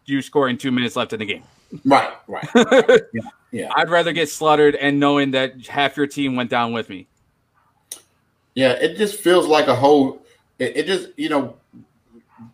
[0.05, 1.43] you scoring two minutes left in the game.
[1.85, 2.47] right, right,
[3.13, 3.21] yeah,
[3.51, 7.07] yeah, I'd rather get slaughtered and knowing that half your team went down with me.
[8.55, 8.71] yeah.
[8.71, 10.21] It just feels like a whole.
[10.57, 11.57] It, it just you know,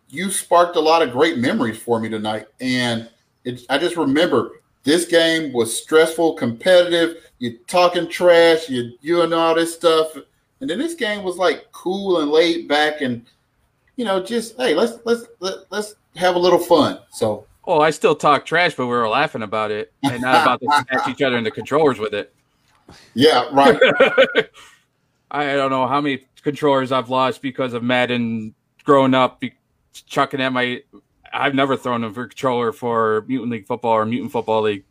[0.10, 3.10] you sparked a lot of great memories for me tonight, and
[3.46, 7.30] it, I just remember this game was stressful, competitive.
[7.40, 10.16] You're talking trash, You're doing all this stuff,
[10.62, 13.26] and then this game was like cool and laid back, and
[13.98, 17.00] you know, just hey, let's let's let, let's have a little fun.
[17.12, 20.62] So Oh, I still talk trash, but we were laughing about it and not about
[20.62, 22.34] to smash each other in the controllers with it.
[23.14, 23.80] yeah, right.
[25.32, 29.54] I don't know how many controllers I've lost because of Madden growing up, be,
[29.94, 30.84] chucking at my.
[31.36, 34.84] I've never thrown a controller for Mutant League Football or Mutant Football League.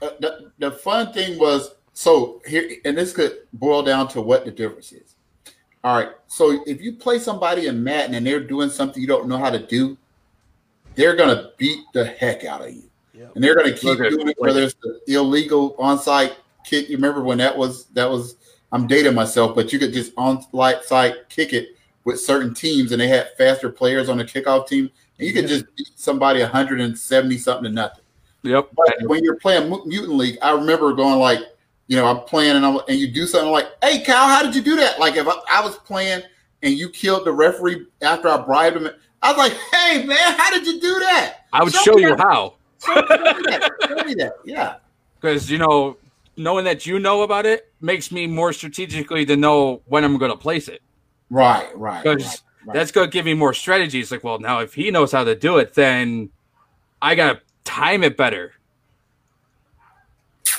[0.00, 4.44] Uh, the, the fun thing was so here, and this could boil down to what
[4.44, 5.14] the difference is.
[5.84, 9.28] All right, so if you play somebody in Madden and they're doing something you don't
[9.28, 9.96] know how to do,
[10.94, 13.32] they're gonna beat the heck out of you, Yep.
[13.34, 14.36] and they're gonna keep Look at- doing it.
[14.38, 14.74] Whether it's
[15.06, 16.32] the illegal onside
[16.64, 18.36] kick, you remember when that was that was.
[18.70, 21.68] I'm dating myself, but you could just onside kick it
[22.04, 25.46] with certain teams, and they had faster players on the kickoff team, and you could
[25.48, 28.04] just beat somebody 170 something to nothing.
[28.42, 28.68] Yep.
[28.76, 31.40] But when you're playing Mutant League, I remember going like,
[31.88, 34.54] you know, I'm playing and, I'm, and you do something like, "Hey, Cal, how did
[34.54, 36.22] you do that?" Like if I, I was playing
[36.62, 38.88] and you killed the referee after I bribed him,
[39.22, 42.10] I was like, "Hey, man, how did you do that?" I would Show show you
[42.14, 42.20] that.
[42.20, 42.54] how.
[42.84, 43.70] Show me that.
[43.88, 44.32] Show me that.
[44.44, 44.76] Yeah,
[45.20, 45.96] Because, you know,
[46.36, 50.30] knowing that you know about it makes me more strategically to know when I'm going
[50.30, 50.80] to place it.
[51.30, 52.02] right, right.
[52.04, 52.74] Because right, right.
[52.78, 54.12] that's going to give me more strategies.
[54.12, 56.30] Like, well, now if he knows how to do it, then
[57.02, 58.54] I got to time it better.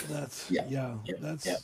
[0.09, 0.65] That's Yeah.
[0.69, 0.95] yeah.
[1.05, 1.15] Yeah.
[1.19, 1.57] That's Yeah.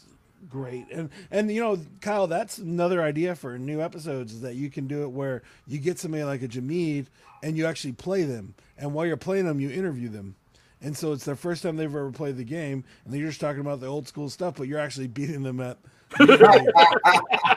[0.50, 0.88] great.
[0.92, 4.88] And and you know, Kyle, that's another idea for new episodes is that you can
[4.88, 7.08] do it where you get somebody like a Jameed
[7.44, 10.36] and you actually play them, and while you're playing them, you interview them.
[10.82, 13.62] And so it's their first time they've ever played the game, and they're just talking
[13.62, 15.78] about the old school stuff, but you're actually beating them at.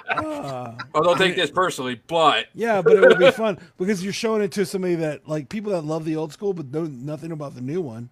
[0.08, 4.12] uh, Oh, don't take this personally, but yeah, but it would be fun because you're
[4.12, 7.32] showing it to somebody that like people that love the old school but know nothing
[7.32, 8.10] about the new one.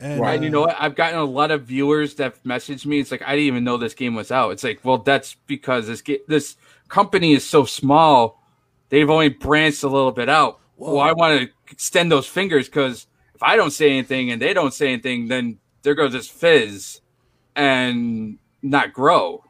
[0.00, 0.34] And, Right.
[0.34, 0.76] And you know what?
[0.78, 2.98] I've gotten a lot of viewers that messaged me.
[2.98, 4.50] It's like I didn't even know this game was out.
[4.50, 6.56] It's like, well, that's because this ga- this
[6.88, 8.42] company is so small.
[8.88, 10.60] They've only branched a little bit out.
[10.76, 14.52] Well, I want to extend those fingers because if I don't say anything and they
[14.52, 17.00] don't say anything, then they're going to just fizz
[17.54, 19.43] and not grow.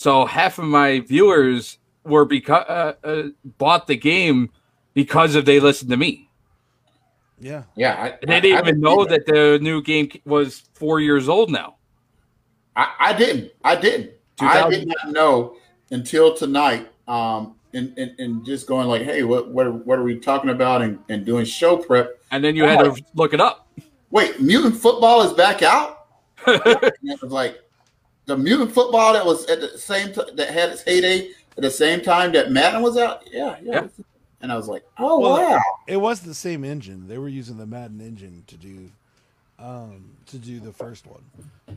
[0.00, 3.22] So half of my viewers were because uh, uh,
[3.58, 4.48] bought the game
[4.94, 6.30] because of they listened to me.
[7.38, 10.10] yeah, Yeah, I, And they didn't I- I even know see that the new game
[10.24, 11.74] was four years old now.
[12.74, 13.52] I, I didn't.
[13.62, 14.12] I didn't.
[14.40, 15.56] I did not know
[15.90, 16.88] until tonight.
[17.06, 20.48] Um, and, and, and just going like, hey, what what are, what are we talking
[20.48, 20.80] about?
[20.80, 22.18] And, and doing show prep.
[22.30, 23.68] And then you had to look it up.
[24.10, 26.06] Wait, mutant football is back out.
[26.46, 26.62] And
[27.02, 27.60] it was like
[28.30, 31.70] the mutant football that was at the same t- that had its heyday at the
[31.70, 33.22] same time that Madden was out.
[33.30, 33.72] Yeah, yeah.
[33.72, 33.90] Yep.
[34.42, 35.60] And I was like, oh Well, wow.
[35.86, 37.08] it was the same engine.
[37.08, 38.90] They were using the Madden engine to do,
[39.58, 41.22] um, to do the first one.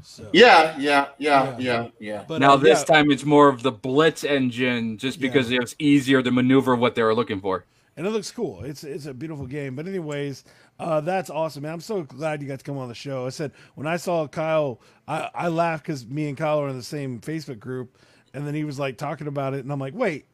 [0.04, 1.58] So Yeah, yeah, yeah, Yeah.
[1.58, 2.26] yeah, yeah.
[2.28, 5.60] But now uh, this yeah, time it's more of the blitz engine, just because it
[5.60, 7.66] was easier to maneuver what they were looking for.
[7.98, 8.64] And it looks cool.
[8.64, 9.76] It's it's a beautiful game.
[9.76, 10.44] But anyways,
[10.80, 11.74] uh, that's awesome, man.
[11.74, 13.26] I'm so glad you got to come on the show.
[13.26, 16.78] I said when I saw Kyle, I, I laughed because me and Kyle are in
[16.78, 17.98] the same Facebook group,
[18.34, 20.26] and then he was like talking about it, and I'm like, wait.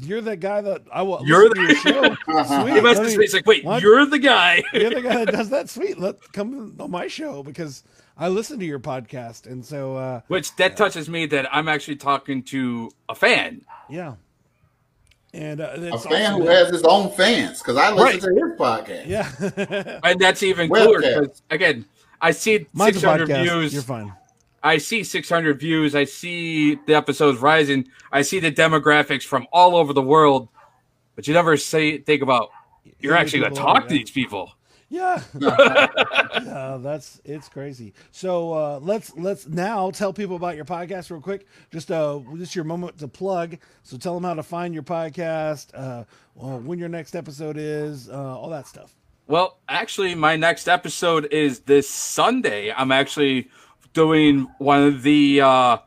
[0.00, 1.20] You're that guy that I will.
[1.22, 2.02] You're the to your show.
[2.62, 2.72] Sweet.
[2.76, 3.82] He must me- like, wait, what?
[3.82, 4.62] you're the guy.
[4.72, 5.68] You're the guy that does that.
[5.68, 5.98] Sweet.
[5.98, 7.84] Let come on my show because
[8.16, 11.96] I listen to your podcast, and so uh, Which that touches me that I'm actually
[11.96, 13.66] talking to a fan.
[13.90, 14.14] yeah.
[15.34, 18.20] And uh, A fan awesome who has his own fans because I listen Right.
[18.20, 19.06] to his podcast.
[19.06, 20.00] yeah.
[20.04, 20.84] And that's even Webcam.
[20.84, 21.86] cooler because again,
[22.20, 23.72] I see Mine's 600 views.
[23.72, 24.12] You're fine.
[24.62, 25.94] I see 600 views.
[25.94, 27.88] I see the episodes rising.
[28.12, 30.48] I see the demographics from all over the world.
[31.16, 32.50] But you never say think about
[33.00, 34.52] you're Yeah, actually going to talk to these people.
[34.92, 35.22] Yeah.
[35.40, 37.94] yeah, that's it's crazy.
[38.10, 41.46] So uh, let's let's now tell people about your podcast real quick.
[41.70, 43.56] Just uh, just your moment to plug.
[43.84, 48.38] So tell them how to find your podcast, uh, when your next episode is, uh,
[48.38, 48.94] all that stuff.
[49.28, 52.70] Well, actually, my next episode is this Sunday.
[52.70, 53.48] I'm actually
[53.94, 55.78] doing one of the uh,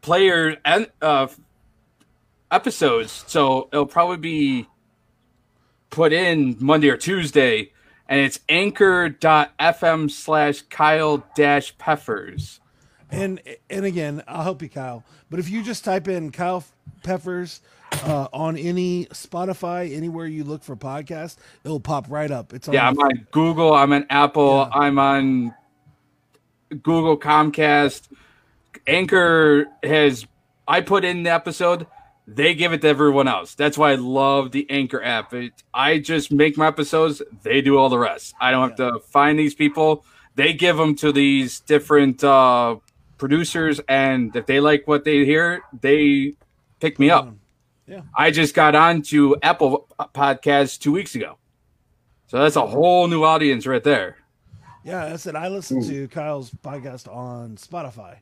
[0.00, 1.26] player and uh,
[2.50, 4.68] episodes, so it'll probably be
[5.90, 7.72] put in Monday or Tuesday,
[8.08, 12.58] and it's anchor.fm slash Kyle dash Peffers.
[13.10, 13.40] And
[13.70, 15.04] and again, I'll help you, Kyle.
[15.30, 16.64] But if you just type in Kyle
[17.02, 17.60] Peppers
[18.04, 22.52] uh, on any Spotify, anywhere you look for podcast, it'll pop right up.
[22.52, 24.78] It's on Yeah, I'm on Google, I'm on Apple, Yeah.
[24.80, 25.54] I'm on
[26.70, 28.08] Google Podcasts.
[28.86, 30.26] Anchor has
[30.66, 31.86] I put in the episode,
[32.30, 33.54] they give it to everyone else.
[33.54, 35.32] That's why I love the Anchor app.
[35.32, 38.34] It, I just make my episodes, they do all the rest.
[38.38, 40.04] I don't have to find these people.
[40.34, 42.76] They give them to these different uh,
[43.16, 46.34] producers, and if they like what they hear, they
[46.80, 47.34] pick me up.
[47.86, 48.02] Yeah.
[48.14, 51.38] I just got on to Apple Podcasts two weeks ago.
[52.26, 54.16] So that's a whole new audience right there.
[54.84, 58.18] Yeah, I said I listened to Kyle's podcast on Spotify.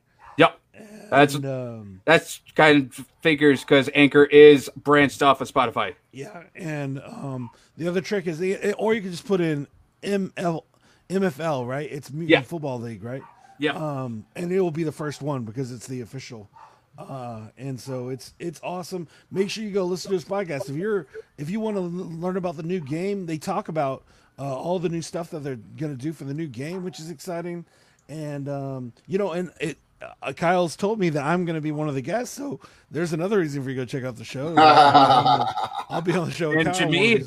[1.09, 5.95] That's And, um, that's kind of figures because Anchor is branched off of Spotify.
[6.11, 9.67] yeah, and um, the other trick is, the, or you can just put in
[10.03, 10.63] ML,
[11.09, 11.89] MFL, right?
[11.91, 12.41] It's Mutant Yeah.
[12.41, 13.21] Football League, right?
[13.59, 13.71] Yeah.
[13.71, 16.49] um, and it will be the first one because it's the official.
[16.97, 19.07] Uh, and so it's it's awesome.
[19.31, 20.67] Make sure you go listen to this podcast.
[20.69, 21.05] If you're
[21.37, 24.03] if you want to learn about the new game, they talk about
[24.39, 27.11] uh, all the new stuff that they're gonna do for the new game, which is
[27.11, 27.65] exciting.
[28.09, 31.87] And um, you know, and it uh, Kyle's told me that I'm gonna be one
[31.89, 32.59] of the guests, so
[32.91, 34.55] there's another reason for you to go check out the show.
[35.89, 36.51] I'll be on the show.
[36.51, 37.23] And to me,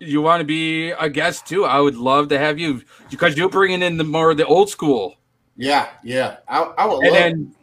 [0.00, 1.64] you want to be a guest too?
[1.64, 5.16] I would love to have you because you're bringing in the more the old school,
[5.56, 6.38] Yeah, yeah.
[6.48, 7.22] I, I would and love.
[7.22, 7.54] then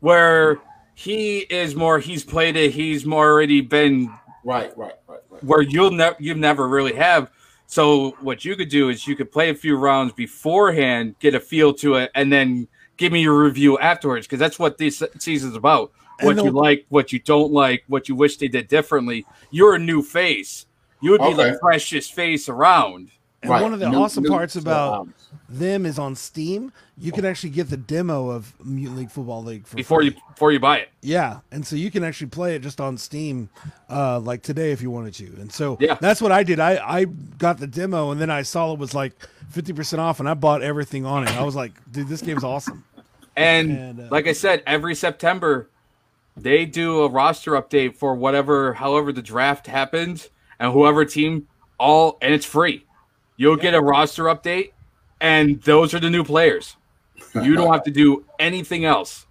[0.00, 0.58] where
[0.94, 2.72] he is more, he's played it.
[2.72, 4.12] He's more already been
[4.44, 5.44] right, right, right, right.
[5.44, 7.30] where you'll never you never really have.
[7.66, 11.40] So what you could do is you could play a few rounds beforehand, get a
[11.40, 12.66] feel to it, and then
[12.98, 15.90] give me your review afterwards because that's what this season's about.
[16.20, 19.24] What you like, what you don't like, what you wish they did differently.
[19.50, 20.66] You're a new face.
[21.00, 21.52] You would be Okay.
[21.52, 23.10] the freshest face around.
[23.40, 23.62] And Right.
[23.62, 25.14] one of the New- awesome new parts about albums.
[25.48, 26.72] them is on Steam.
[27.00, 30.06] You can actually get the demo of Mutant League Football League for before free.
[30.06, 30.88] you before you buy it.
[31.02, 33.48] Yeah, and so you can actually play it just on Steam,
[33.88, 35.26] uh, like today if you wanted to.
[35.40, 35.94] And so Yeah.
[36.00, 36.58] that's what I did.
[36.58, 39.12] I I got the demo, and then I saw it was like
[39.50, 41.36] fifty percent off, and I bought everything on it.
[41.36, 42.84] I was like, dude, this game's awesome.
[43.36, 45.70] And, And, uh, like I said, every September
[46.36, 50.28] they do a roster update for whatever, however the draft happens,
[50.58, 51.46] and whoever team
[51.78, 52.84] all, and it's free.
[53.36, 54.72] You'll get a roster update,
[55.20, 56.76] and those are the new players.
[57.34, 59.26] You don't have to do anything else.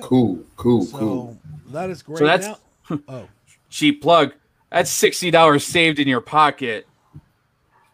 [0.00, 1.38] Cool, cool, So cool.
[1.68, 2.18] that is great.
[2.18, 2.58] So that's-
[2.90, 3.28] now, oh,
[3.70, 4.32] Cheap plug.
[4.70, 6.86] That's sixty dollars saved in your pocket.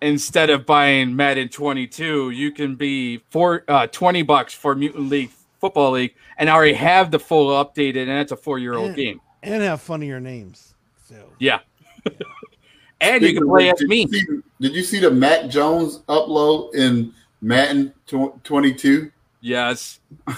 [0.03, 5.31] Instead of buying Madden 22, you can be for uh, 20 bucks for Mutant League
[5.61, 9.21] Football League, and already have the full updated, and that's a four-year-old game.
[9.45, 10.75] and have funnier names.
[11.09, 11.61] So Yeah.
[13.01, 14.09] and you can play as me.
[14.09, 14.25] See,
[14.61, 19.13] did you see the Matt Jones upload in Madden tw- 22?
[19.41, 20.01] Yes.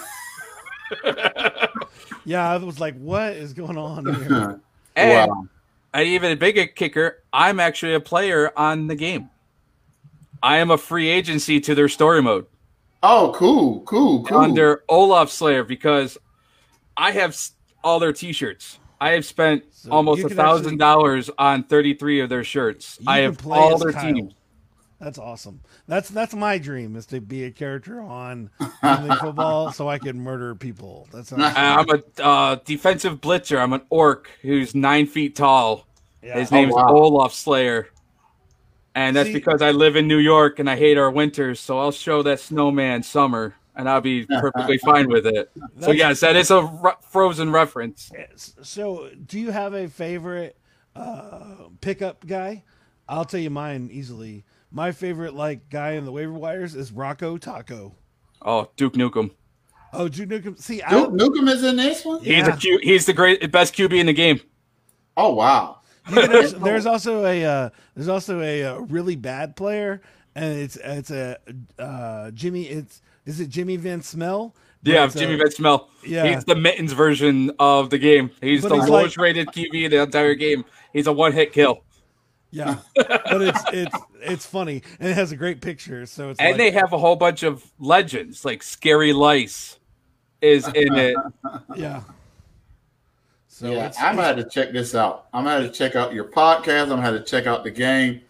[2.27, 4.61] yeah, I was like, what is going on here?
[4.97, 5.49] And wow.
[5.93, 9.29] an even bigger kicker, I'm actually a player on the game.
[10.45, 12.47] I am a free agency to their story mode
[13.03, 14.39] Oh, cool, cool, cool.
[14.39, 16.17] under Olaf Slayer because
[16.97, 17.37] I have
[17.83, 18.79] all their T-shirts.
[19.01, 22.99] I have spent So almost a thousand dollars on 33 of their shirts.
[23.07, 24.13] I have play all their Kyle.
[24.15, 24.35] teams.
[25.01, 25.61] That's awesome.
[25.89, 28.51] That's that's my dream is to be a character on
[28.83, 31.09] Major football so I can murder people.
[31.13, 31.53] That's awesome.
[31.57, 33.59] I'm a uh, defensive blitzer.
[33.61, 35.87] I'm an orc who's nine feet tall.
[36.23, 36.39] Yeah.
[36.39, 36.89] His Oh, name's wow.
[36.89, 37.89] Olaf Slayer.
[38.95, 41.79] And that's See- because I live in New York and I hate our winters, so
[41.79, 45.51] I'll show that snowman summer and I'll be perfectly fine with it.
[45.81, 48.11] So yes, that is a re- frozen reference.
[48.63, 50.57] So, do you have a favorite
[50.95, 52.65] uh, pickup guy?
[53.09, 54.45] I'll tell you mine easily.
[54.71, 57.95] My favorite like guy in the waiver wires is Rocco Taco.
[58.43, 59.31] Oh, Duke Nukem.
[59.93, 60.61] Oh, Duke Nukem.
[60.61, 62.23] See, I, Duke Nukem is in this one?
[62.23, 62.37] Yeah.
[62.37, 64.41] He's a Q, he's the great best QB in the game.
[65.17, 65.81] Oh, wow.
[66.13, 70.01] Also- there's also a uh, there's also a, uh really bad player,
[70.35, 71.39] and it's it's a
[71.79, 72.65] uh, Jimmy.
[72.65, 74.55] It's is it Jimmy Van Smell?
[74.83, 75.89] Yeah, it's, uh, Jimmy Van Smell.
[76.07, 76.27] yeah.
[76.27, 78.31] He's the mittens version of the game.
[78.43, 80.65] He's But the he's lowest like- rated QB in the entire game.
[80.93, 81.83] He's a one hit kill.
[82.51, 86.07] Yeah, but it's it's it's funny and it has a great picture.
[86.07, 89.81] So it's And like, they have a whole bunch of legends, like Scary Lice
[90.41, 91.17] is in it.
[91.77, 92.03] yeah.
[93.55, 95.29] So yeah, it's, I'm gonna have to check this out.
[95.33, 96.83] I'm gonna have to check out your podcast.
[96.83, 98.21] I'm gonna have to check out the game.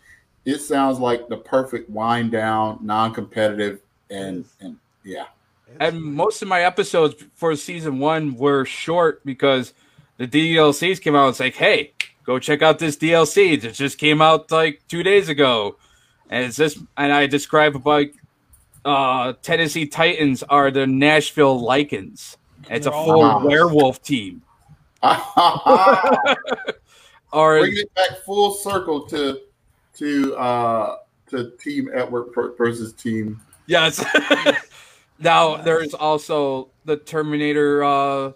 [0.44, 5.24] It sounds like the perfect wind down, non-competitive, and and yeah.
[5.80, 9.72] And most of my episodes for season one were short because
[10.18, 11.30] the DLCs came out.
[11.30, 11.94] It's like, hey,
[12.24, 15.78] go check out this DLC that just came out like two days ago.
[16.28, 18.14] And it's this, and I describe like
[18.84, 22.36] uh, Tennessee Titans are the Nashville Lycans.
[22.68, 24.42] It's a full werewolf team.
[26.24, 26.36] Bring
[27.32, 29.40] Or it back full circle to
[29.98, 30.96] to uh
[31.30, 33.40] to team Edward per- versus team.
[33.66, 34.04] yes.
[35.18, 37.82] now there's also the Terminator.
[37.84, 38.32] Uh,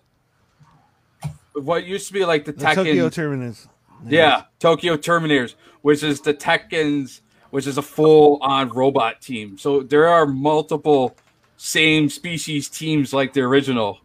[1.54, 2.74] what used to be like the, the Tekken.
[2.74, 3.68] Tokyo Terminus.
[4.06, 9.58] Yeah, Tokyo Terminators, which is the Tekkens, which is a full-on robot team.
[9.58, 11.16] So there are multiple
[11.56, 13.98] same species teams like the original.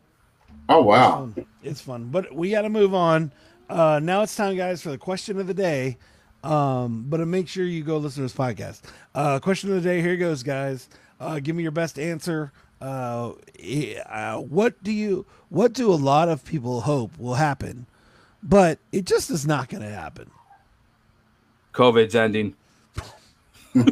[0.70, 1.24] Oh wow!
[1.24, 3.32] Um, it's fun, but we got to move on.
[3.70, 5.98] Uh, now it's time, guys, for the question of the day.
[6.44, 8.82] Um, but make sure you go listen to this podcast.
[9.16, 10.02] Uh, question of the day.
[10.02, 10.90] Here goes, guys.
[11.20, 12.52] Uh, give me your best answer.
[12.82, 13.32] Uh,
[14.10, 15.26] uh, what do you?
[15.50, 17.86] What do a lot of people hope will happen,
[18.42, 20.30] but it just is not going to happen?
[21.74, 22.56] COVID's ending.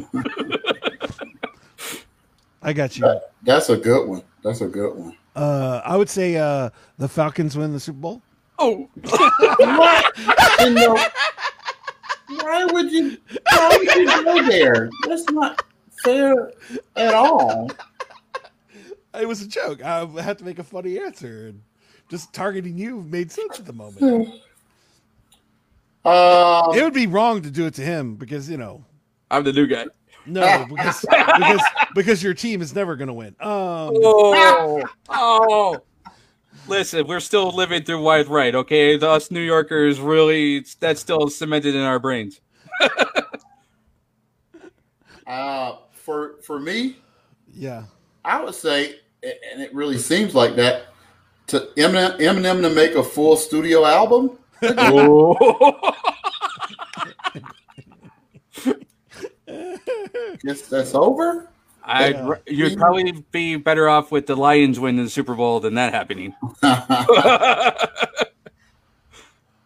[2.62, 3.20] I got you.
[3.42, 4.22] That's a good one.
[4.44, 5.16] That's a good one.
[5.34, 8.22] Uh, I would say uh, the Falcons win the Super Bowl.
[8.58, 10.18] Oh, What?
[10.60, 11.10] in the-
[12.42, 13.16] why would you?
[13.50, 14.88] Why would you go there?
[15.06, 15.62] That's not
[16.04, 16.50] fair
[16.96, 17.70] at all.
[19.18, 19.82] It was a joke.
[19.84, 21.62] I had to make a funny answer, and
[22.08, 24.28] just targeting you made sense at the moment.
[26.04, 28.84] Um, It would be wrong to do it to him because you know
[29.30, 29.86] I'm the new guy.
[30.26, 31.60] No because because
[31.94, 33.34] because your team is never going to win.
[33.40, 35.78] Um, Oh, oh.
[36.68, 38.96] Listen, we're still living through Wide Right, okay?
[38.96, 42.40] The us New Yorkers really, that's still cemented in our brains.
[45.26, 46.98] uh, for for me,
[47.52, 47.84] yeah,
[48.24, 50.86] I would say, and it really seems like that,
[51.48, 54.38] to Eminem, Eminem to make a full studio album.
[60.44, 61.48] guess that's over.
[61.84, 62.34] I'd, Yeah.
[62.46, 66.34] You'd probably be better off with the Lions winning the Super Bowl than that happening.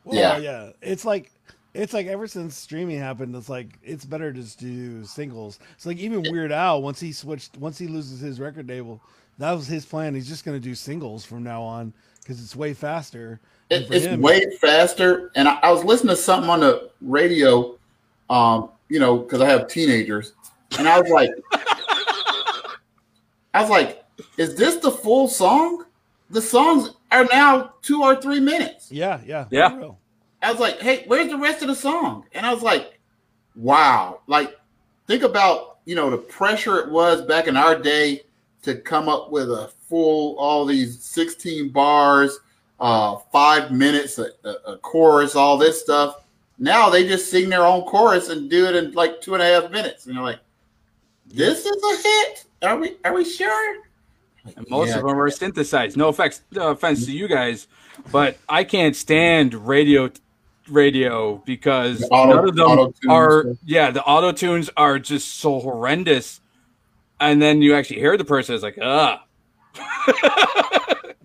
[0.04, 0.38] Well, Yeah.
[0.38, 0.70] yeah.
[0.82, 1.32] It's like
[1.74, 5.59] it's like ever since streaming happened, it's like it's better just to do singles.
[5.74, 9.00] It's like even Weird Al once he switched once he loses his record label,
[9.38, 10.14] that was his plan.
[10.14, 11.92] He's just gonna do singles from now on
[12.22, 13.40] because it's way faster.
[13.70, 15.32] And It, it's him- way faster.
[15.34, 17.76] And I, I was listening to something on the radio,
[18.30, 20.34] um, you know, because I have teenagers,
[20.78, 21.30] and I was like,
[23.54, 24.04] I was like,
[24.36, 25.84] is this the full song?
[26.30, 28.90] The songs are now two or three minutes.
[28.90, 29.76] Yeah, yeah, Yeah.
[29.76, 29.98] real.
[30.42, 32.24] I was like, hey, where's the rest of the song?
[32.32, 32.98] And I was like,
[33.54, 34.20] wow.
[34.26, 34.56] Like,
[35.06, 38.22] think about, you know, the pressure it was back in our day
[38.62, 42.38] to come up with a full, all these 16 bars,
[42.80, 46.22] uh, five minutes, a, a, a chorus, all this stuff.
[46.58, 49.46] Now they just sing their own chorus and do it in like two and a
[49.46, 50.06] half minutes.
[50.06, 50.40] And you're like,
[51.27, 52.45] this is a hit?
[52.62, 53.83] Are we are we sure?
[54.57, 54.99] And most Yeah.
[54.99, 55.97] of them are synthesized.
[55.97, 57.66] No offense, no offense to you guys,
[58.12, 60.11] but I can't stand radio
[60.68, 66.41] radio because auto- none of them are yeah, the auto tunes are just so horrendous.
[67.18, 69.24] And then you actually hear the person is like, ah.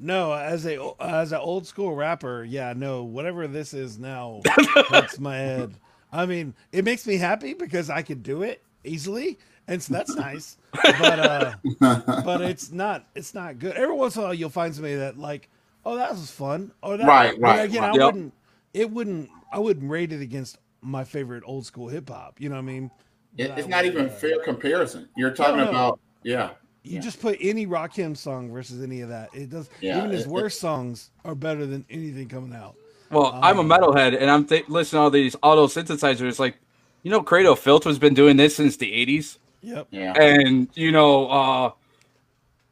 [0.04, 4.42] No, as a as an old school rapper, yeah, no, whatever this is now
[4.90, 5.76] hurts my head.
[6.12, 9.38] I mean, it makes me happy because I can do it easily,
[9.68, 10.58] and so that's nice.
[11.00, 13.76] But uh, but it's not it's not good.
[13.76, 15.50] Every once in a while, you'll find somebody that like,
[15.86, 16.72] oh, that was fun.
[16.82, 17.92] Oh, that, Right, but right, Again, right.
[17.94, 18.06] I Yep.
[18.06, 18.34] wouldn't.
[18.74, 19.30] It wouldn't.
[19.52, 22.40] I wouldn't rate it against my favorite old school hip hop.
[22.40, 22.92] You know what I mean?
[23.38, 25.10] It- But I it's not would, even uh, a fair comparison.
[25.18, 25.70] You're talking No, no.
[25.70, 26.52] about, yeah.
[26.84, 27.00] You Yeah.
[27.02, 29.30] just put any Rakim song versus any of that.
[29.34, 29.70] It does.
[29.82, 32.76] Yeah, even his it- worst songs are better than anything coming out.
[33.12, 36.40] Well, I'm a Um, metalhead and I'm th- listening to all these auto synthesizers.
[36.40, 36.56] Like,
[37.04, 39.38] you know, Credo Filth has been doing this since the 80s.
[39.62, 39.88] Yep.
[39.92, 40.14] Yeah.
[40.14, 41.72] And, you know, uh,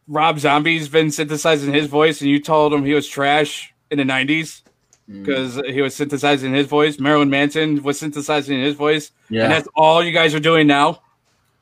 [0.08, 4.04] Rob Zombie's been synthesizing his voice, and you told him he was trash in the
[4.06, 4.64] 90s
[5.10, 5.26] Mm.
[5.26, 7.00] because he was synthesizing his voice.
[7.00, 9.12] Marilyn Manson was synthesizing his voice.
[9.30, 9.44] Yeah.
[9.44, 11.02] And that's all you guys are doing now.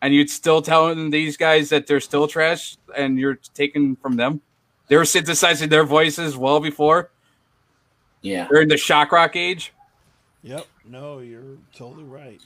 [0.01, 4.41] And you'd still telling these guys that they're still trash and you're taking from them.
[4.89, 7.09] They were synthesizing their voices well before.
[8.21, 8.47] Yeah.
[8.51, 9.71] They're in the shock rock age.
[10.43, 10.65] Yep.
[10.85, 12.41] No, you're totally right.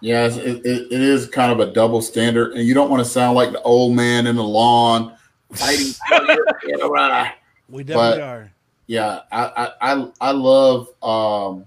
[0.00, 2.90] So Yeah, it's, it, it, it is kind of a double standard, and you don't
[2.90, 5.16] want to sound like the old man in the lawn
[5.52, 5.92] fighting.
[6.10, 7.32] yeah,
[7.68, 8.52] we definitely But- are.
[8.88, 11.64] I, I, I, I love, um,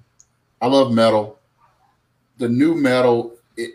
[0.61, 1.39] I love metal.
[2.37, 3.71] The new metal, it,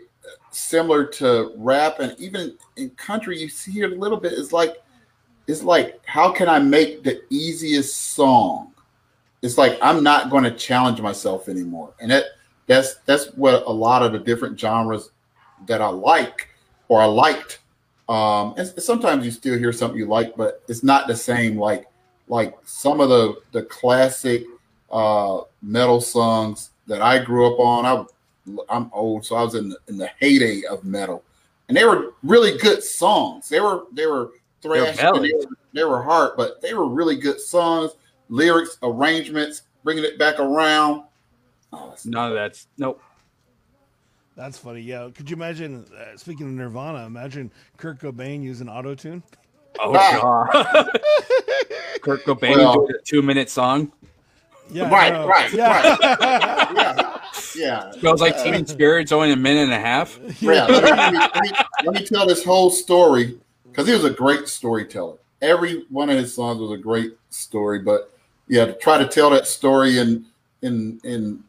[0.49, 4.33] similar to rap, and even in country, you see it a little bit.
[4.33, 4.81] It's like,
[5.45, 8.73] it's like, how can I make the easiest song?
[9.43, 12.23] It's like I'm not going to challenge myself anymore, and that
[12.67, 15.11] that's that's what a lot of the different genres
[15.67, 16.49] that I like
[16.87, 17.59] or I liked.
[18.07, 21.57] Um, and sometimes you still hear something you like, but it's not the same.
[21.57, 21.87] Like
[22.27, 24.45] like some of the the classic
[24.91, 27.85] uh, metal songs that I grew up on.
[27.85, 28.05] I
[28.69, 31.23] I'm old, so I was in the, in the heyday of metal,
[31.67, 33.49] and they were really good songs.
[33.49, 37.15] They were they were thrash, and they, were, they were hard, but they were really
[37.15, 37.91] good songs.
[38.29, 41.03] Lyrics, arrangements, bringing it back around.
[41.75, 43.01] Oh, None of that's nope.
[44.35, 44.81] That's funny.
[44.81, 45.09] Yeah.
[45.13, 45.85] Could you imagine?
[45.97, 49.23] Uh, speaking of Nirvana, imagine Kurt Cobain using auto tune.
[49.79, 50.49] Oh Ah.
[50.51, 50.99] god.
[52.01, 53.91] Kurt Cobain Well- doing a two minute song.
[54.71, 54.89] Yeah.
[54.89, 55.95] Right, no, right, yeah.
[56.75, 57.19] yeah,
[57.55, 57.91] yeah.
[57.91, 60.19] Smells like Teen Spirit's only a minute and a half.
[60.41, 61.51] Yeah, let, me, let, me, let, me,
[61.85, 63.37] let me tell this whole story
[63.69, 65.17] because he was a great storyteller.
[65.43, 68.11] Every one of his songs was a great story, but
[68.47, 70.25] yeah, to try to tell that story in
[70.63, 71.43] in in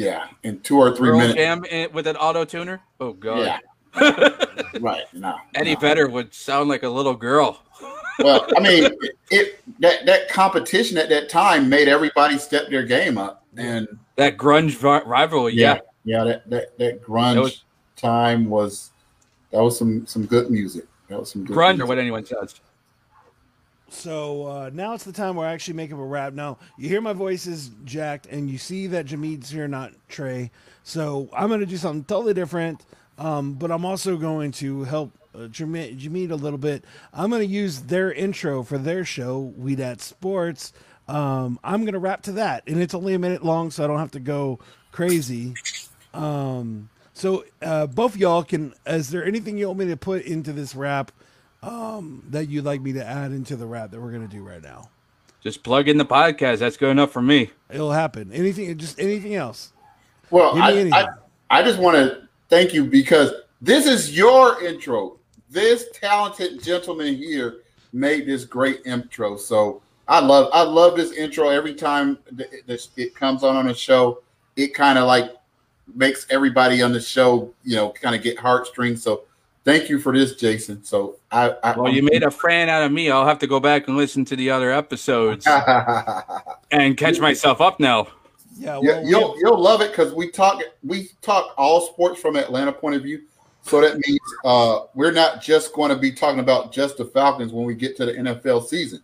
[0.00, 1.34] yeah in two or three minutes.
[1.34, 2.80] Jam in- with an auto tuner.
[3.00, 3.60] Oh god.
[3.94, 4.36] Yeah,
[4.80, 5.04] right.
[5.12, 5.80] No, Eddie no.
[5.80, 7.62] Vedder would sound like a little girl.
[8.18, 12.82] Well, I mean, it, it that that competition at that time made everybody step their
[12.82, 15.54] game up, and That grunge ri- rivalry.
[15.54, 15.78] Yeah.
[16.04, 17.64] yeah, that that that grunge That was-
[17.96, 18.90] time was
[19.52, 20.84] that was some some good music.
[21.08, 22.60] That was some good Grunge or what anyone says.
[23.90, 26.32] So uh, now it's the time where I actually make up a rap.
[26.32, 30.50] Now you hear my voice is jacked, and you see that Jamid's here, not Trey.
[30.82, 32.84] So I'm going to do something totally different.
[33.18, 36.84] Um, but I'm also going to help uh, a little bit.
[37.12, 40.72] I'm going to use their intro for their show, We Dat Sports.
[41.06, 43.88] Um, I'm going to rap to that, and it's only a minute long, so I
[43.88, 44.58] don't have to go
[44.90, 45.54] crazy.
[46.14, 48.74] Um, so uh, both y'all can.
[48.86, 51.12] Is there anything you want me to put into this rap?
[51.62, 54.62] Um, that you'd like me to add into the rap that we're gonna do right
[54.62, 54.88] now.
[55.42, 56.58] Just plug in the podcast.
[56.58, 57.50] That's good enough for me.
[57.70, 58.30] It'll happen.
[58.32, 59.72] Anything, just anything else.
[60.30, 60.92] Well, Give me I, anything.
[60.92, 61.08] I,
[61.50, 65.18] I just want to thank you because This is your intro.
[65.50, 67.58] This talented gentleman here
[67.92, 69.36] made this great intro.
[69.36, 72.18] So I love I love this intro every time
[72.96, 74.22] it comes on on the show.
[74.56, 75.30] It kind of like
[75.94, 79.02] makes everybody on the show, you know, kind of get heartstrings.
[79.02, 79.24] So
[79.64, 80.84] thank you for this, Jason.
[80.84, 83.10] So I, I well, you made a fan out of me.
[83.10, 85.46] I'll have to go back and listen to the other episodes
[86.70, 88.08] and catch myself up now.
[88.56, 92.36] Yeah, well, yeah you'll you'll love it because we talk we talk all sports from
[92.36, 93.22] Atlanta point of view.
[93.62, 97.52] So that means uh, we're not just going to be talking about just the Falcons
[97.52, 99.02] when we get to the NFL season,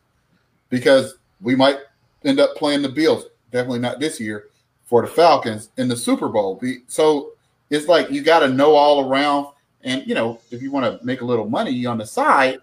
[0.71, 1.79] because we might
[2.25, 3.27] end up playing the Bills.
[3.51, 4.47] Definitely not this year
[4.85, 6.61] for the Falcons in the Super Bowl.
[6.87, 7.33] So
[7.71, 9.49] it's like you got to know all around,
[9.85, 12.59] and you know if you want to make a little money on the side,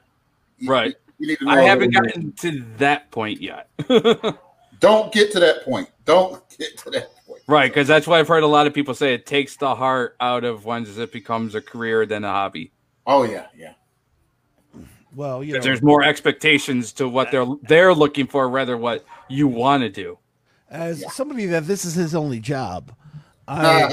[0.66, 0.95] right?
[1.20, 3.70] You, you I haven't gotten to that point yet.
[4.80, 5.89] Don't get to that point.
[6.03, 7.41] Don't get to that point.
[7.47, 10.18] Right, because that's why I've heard a lot of people say it takes the heart
[10.20, 12.72] out of once it becomes a career than a hobby.
[13.07, 13.74] Oh yeah, yeah.
[15.16, 19.47] Well, you know, there's more expectations to what they're they're looking for, rather what you
[19.47, 20.18] want to do.
[20.70, 21.09] As yeah.
[21.09, 22.93] somebody that this is his only job,
[23.47, 23.89] I,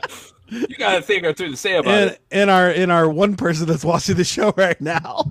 [0.50, 2.20] you got a thing or two to say about in, it.
[2.30, 5.24] In our in our one person that's watching the show right now,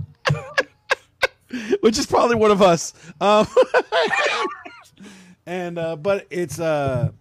[1.82, 2.94] which is probably one of us.
[3.20, 3.48] Um,
[5.46, 7.12] and uh, but it's uh,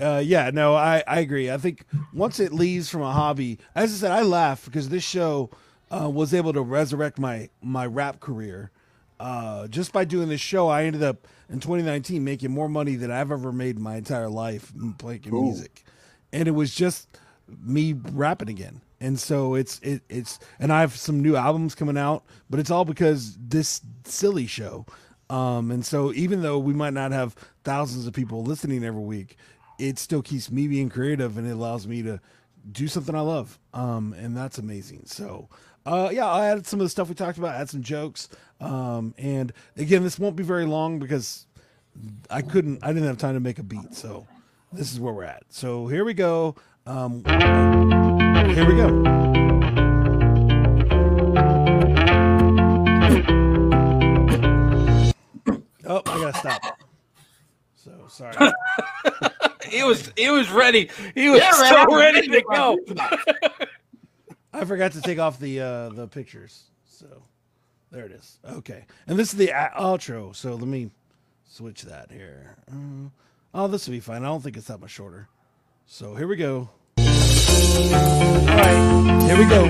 [0.00, 1.50] uh, yeah, no, I I agree.
[1.50, 5.04] I think once it leaves from a hobby, as I said, I laugh because this
[5.04, 5.50] show
[5.90, 8.70] uh, was able to resurrect my my rap career.
[9.18, 13.10] Uh, just by doing this show, I ended up in 2019 making more money than
[13.10, 15.44] I've ever made in my entire life playing cool.
[15.44, 15.84] music,
[16.32, 17.08] and it was just
[17.62, 18.80] me rapping again.
[19.00, 22.70] And so it's it, it's and I have some new albums coming out, but it's
[22.70, 24.86] all because this silly show.
[25.28, 27.34] Um, and so even though we might not have
[27.64, 29.36] thousands of people listening every week,
[29.78, 32.20] it still keeps me being creative and it allows me to
[32.70, 33.58] do something I love.
[33.74, 35.02] Um, and that's amazing.
[35.06, 35.48] So,
[35.84, 38.28] uh, yeah, I added some of the stuff we talked about, add some jokes.
[38.60, 41.46] Um, and again, this won't be very long because
[42.30, 43.94] I couldn't, I didn't have time to make a beat.
[43.94, 44.26] So
[44.72, 45.44] this is where we're at.
[45.48, 46.56] So here we go.
[46.86, 47.24] Um,
[48.54, 48.86] here we go.
[55.88, 56.62] Oh, I gotta stop.
[57.74, 58.36] So sorry.
[59.68, 60.88] he was he was ready.
[61.16, 62.78] He was yeah, so ready to go.
[64.52, 66.64] I forgot to take off the uh the pictures.
[66.84, 67.22] So
[67.90, 68.38] there it is.
[68.48, 68.84] Okay.
[69.08, 70.34] And this is the outro.
[70.36, 70.92] So let me
[71.44, 72.56] switch that here.
[72.70, 73.08] Uh,
[73.54, 74.22] oh, this will be fine.
[74.22, 75.28] I don't think it's that much shorter.
[75.88, 76.68] So here we go.
[76.98, 79.22] All right.
[79.22, 79.64] Here we go.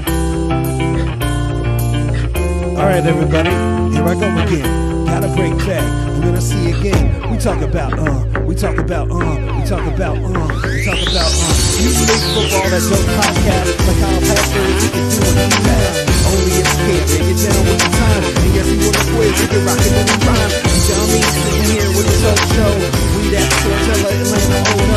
[2.76, 3.50] All right, everybody.
[3.94, 4.86] Here I go again
[5.20, 5.80] gotta break back.
[5.82, 7.30] I'm gonna see again.
[7.30, 9.16] We talk about, uh, we talk about, uh,
[9.56, 10.28] we talk about, uh,
[10.68, 11.80] we talk about, uh.
[11.80, 16.04] You make football that dope podcast like how Pastor is you can do it fast.
[16.28, 18.22] Only if you can't take it down with the time.
[18.28, 20.52] And yes, you wanna quit, you can rock it when you rhyme.
[20.68, 22.72] You tell me sitting here with the show.
[23.16, 24.95] We that storyteller Atlanta, oh no.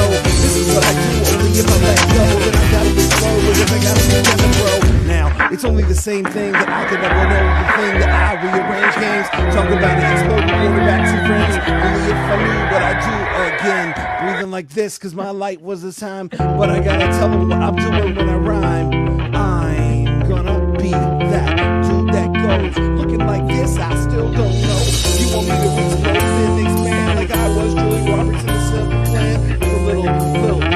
[0.79, 2.23] What I do, only if I let go.
[2.39, 5.07] Then I gotta be slow, but if I gotta be.
[5.09, 7.43] Now, it's only the same thing that I could never know.
[7.59, 9.27] The thing that I rearrange games.
[9.51, 11.59] Talk about it, explode quarterbacks and friends.
[11.67, 13.11] Only if I knew what I do
[13.59, 13.91] again.
[14.23, 16.29] Breathing like this, cause my light was the time.
[16.29, 19.35] But I gotta tell them what I'm doing when I rhyme.
[19.35, 22.77] I'm gonna be that dude that goes.
[22.97, 24.79] Looking like this, I still don't know.
[25.19, 29.03] You want me to explode and expand like I was Julie Roberts in the Simple
[29.11, 29.39] Plan?
[29.61, 30.03] A little,
[30.39, 30.68] little,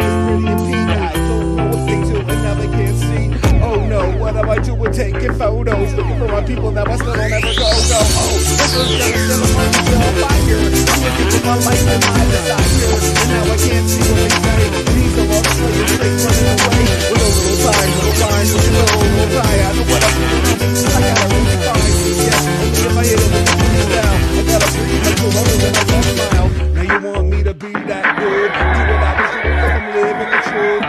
[4.36, 5.94] am I doing taking photos?
[5.94, 8.00] Looking for my people that I still don't ever go, go.
[8.02, 8.90] Oh, this on
[10.22, 10.58] fire.
[11.34, 12.02] I'm my life and.
[12.04, 14.74] And now I can't see what they say.
[14.74, 15.44] These are all
[16.66, 16.86] away.
[17.10, 19.34] With a little little with a little.
[19.34, 20.74] I know what I'm doing.
[20.74, 21.62] I gotta I with
[24.50, 26.50] gotta breathe a I a mile.
[26.74, 28.50] Now you want me to be that good?
[28.50, 30.83] Do what I was doing, I'm living the truth.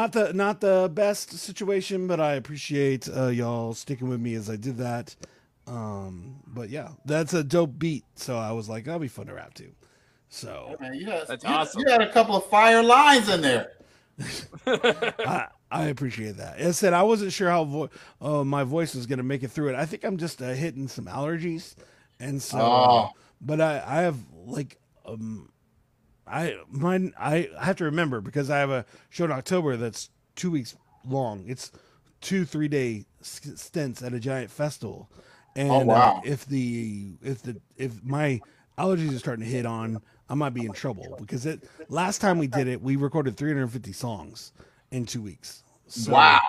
[0.00, 4.48] Not the not the best situation, but I appreciate uh, y'all sticking with me as
[4.48, 5.14] I did that.
[5.66, 8.06] Um, but yeah, that's a dope beat.
[8.14, 9.70] So I was like, that'll be fun to rap to.
[10.30, 11.82] So Man, you, had, that's you, awesome.
[11.82, 13.72] you had a couple of fire lines in there.
[14.66, 16.56] I, I appreciate that.
[16.56, 17.90] As I said, I wasn't sure how vo-
[18.22, 19.74] uh, my voice was going to make it through it.
[19.74, 21.74] I think I'm just uh, hitting some allergies,
[22.18, 22.58] and so.
[22.58, 23.08] Oh.
[23.42, 24.16] But I, I have
[24.46, 25.50] like um,
[26.30, 30.50] I mine I have to remember because I have a show in October that's two
[30.50, 30.76] weeks
[31.06, 31.44] long.
[31.46, 31.72] It's
[32.20, 35.10] two three day stints at a giant festival,
[35.56, 36.16] And Oh, wow.
[36.18, 38.40] uh, if the if the if my
[38.78, 42.38] allergies are starting to hit on, I might be in trouble because it last time
[42.38, 44.52] we did it, we recorded 350 songs
[44.90, 45.62] in two weeks.
[45.88, 46.40] So, wow.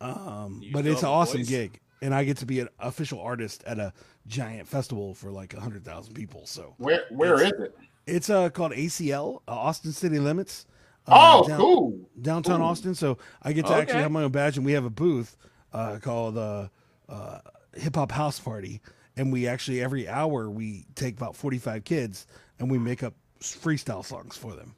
[0.00, 1.48] Um, You but it's an awesome voice.
[1.48, 3.92] gig, and I get to be an official artist at a
[4.26, 6.44] giant festival for like hundred thousand people.
[6.46, 7.76] So Where where is it?
[8.06, 10.66] It's uh called ACL, uh, Austin City Limits.
[11.06, 11.12] uh,
[11.42, 11.98] Oh, down- cool.
[12.20, 12.66] downtown Cool.
[12.66, 12.94] Austin.
[12.94, 15.36] So I get to actually have my own badge, and we have a booth
[15.72, 16.68] uh, called uh,
[17.08, 17.38] uh,
[17.74, 18.80] Hip Hop House Party,
[19.16, 22.26] and we actually every hour we take about forty five kids
[22.58, 24.74] and we make up freestyle songs for them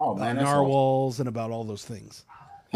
[0.00, 2.24] Oh man, narwhals and about all those things.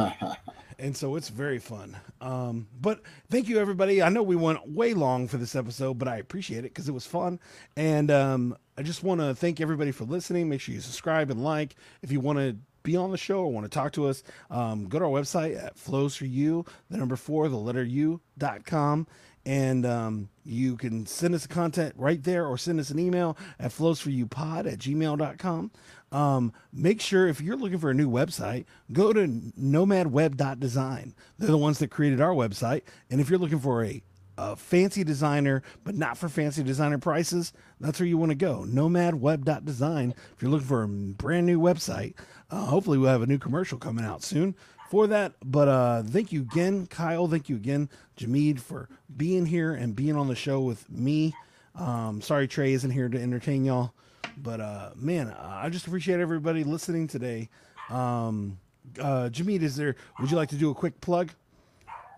[0.79, 1.97] And so it's very fun.
[2.21, 3.01] Um, but
[3.31, 4.03] thank you, everybody.
[4.03, 6.93] I know we went way long for this episode, but I appreciate it because it
[6.93, 7.41] was fun.
[7.77, 10.49] And um, I just want to thank everybody for listening.
[10.49, 11.77] Make sure you subscribe and like.
[12.03, 14.87] If you want to be on the show or want to talk to us, um,
[14.89, 18.67] go to our website at flows for you, the number four, the letter U dot
[18.67, 19.07] com.
[19.47, 23.71] And um, you can send us content right there or send us an email at
[23.71, 25.71] flowsforyoupod at gmail.com.
[26.13, 31.15] Um, make sure if you're looking for a new website, go to nomadweb.design.
[31.39, 32.83] They're the ones that created our website.
[33.11, 34.03] And if you're looking for a,
[34.39, 38.65] a fancy designer, but not for fancy designer prices, that's where you want to go.
[38.69, 40.15] Nomadweb.design.
[40.35, 42.15] If you're looking for a brand new website,
[42.51, 44.55] uh, hopefully we'll have a new commercial coming out soon
[44.89, 45.35] for that.
[45.45, 47.27] But uh, thank you again, Kyle.
[47.29, 51.35] Thank you again, Jameed, for being here and being on the show with me.
[51.75, 53.93] Um, sorry Trey isn't here to entertain y'all,
[54.37, 57.49] but uh, man, I just appreciate everybody listening today.
[57.91, 58.59] Um,
[59.01, 59.97] uh, is there?
[60.21, 61.33] Would you like to do a quick plug?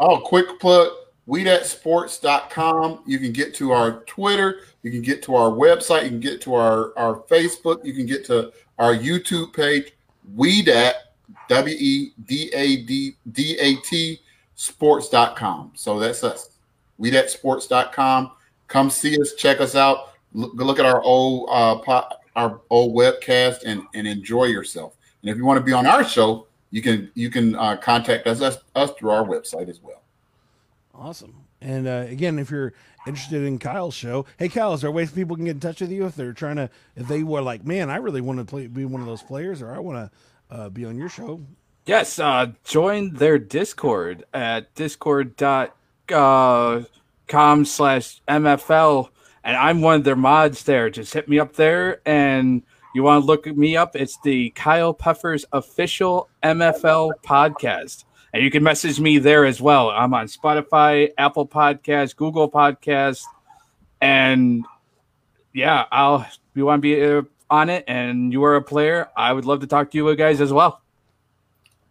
[0.00, 0.90] Oh, quick plug.
[1.28, 3.02] WeDatSports.com.
[3.06, 4.60] You can get to our Twitter.
[4.82, 6.04] You can get to our website.
[6.04, 7.84] You can get to our, our Facebook.
[7.84, 9.92] You can get to our YouTube page.
[10.36, 10.92] WeDat,
[11.48, 14.20] W E D A D D A T,
[14.54, 15.72] sports.com.
[15.74, 16.50] So that's us.
[17.00, 18.32] WeDatSports.com.
[18.66, 19.34] Come see us.
[19.34, 20.14] Check us out.
[20.38, 24.96] Look, look at our old uh, po- our old webcast and, and enjoy yourself.
[25.22, 28.28] And if you want to be on our show, you can you can uh, contact
[28.28, 30.00] us, us us through our website as well.
[30.94, 31.34] Awesome.
[31.60, 32.72] And uh, again, if you're
[33.04, 35.90] interested in Kyle's show, hey Kyle, is there ways people can get in touch with
[35.90, 38.68] you if they're trying to, if they were like, man, I really want to play,
[38.68, 41.40] be one of those players, or I want to uh, be on your show.
[41.84, 45.24] Yes, uh, join their Discord at discord.com
[47.64, 49.08] slash MFL.
[49.44, 50.90] And I'm one of their mods there.
[50.90, 52.00] Just hit me up there.
[52.06, 52.62] And
[52.94, 53.96] you want to look me up?
[53.96, 58.04] It's the Kyle Puffers official MFL podcast.
[58.32, 59.90] And you can message me there as well.
[59.90, 63.24] I'm on Spotify, Apple Podcasts, Google Podcasts.
[64.00, 64.64] And
[65.54, 69.32] yeah, I'll, you want to be uh, on it and you are a player, I
[69.32, 70.82] would love to talk to you guys as well.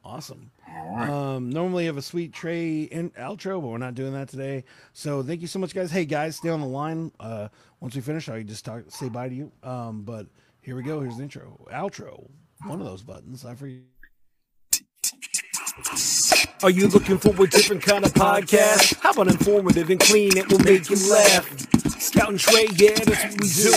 [0.03, 0.51] Awesome.
[0.87, 1.09] All right.
[1.09, 4.63] Um, normally have a sweet Trey in outro, but we're not doing that today.
[4.93, 5.91] So thank you so much, guys.
[5.91, 7.11] Hey guys, stay on the line.
[7.19, 7.49] Uh,
[7.81, 9.51] once we finish, I just talk, say bye to you.
[9.63, 10.27] Um, but
[10.61, 11.01] here we go.
[11.01, 12.29] Here's the intro, outro.
[12.65, 13.45] One of those buttons.
[13.45, 13.81] I forget.
[16.63, 18.99] Are you looking for a different kind of podcast?
[19.01, 20.35] How about informative and clean?
[20.35, 21.45] It will make you laugh.
[22.01, 23.73] Scout and Trey, yeah, that's what we do.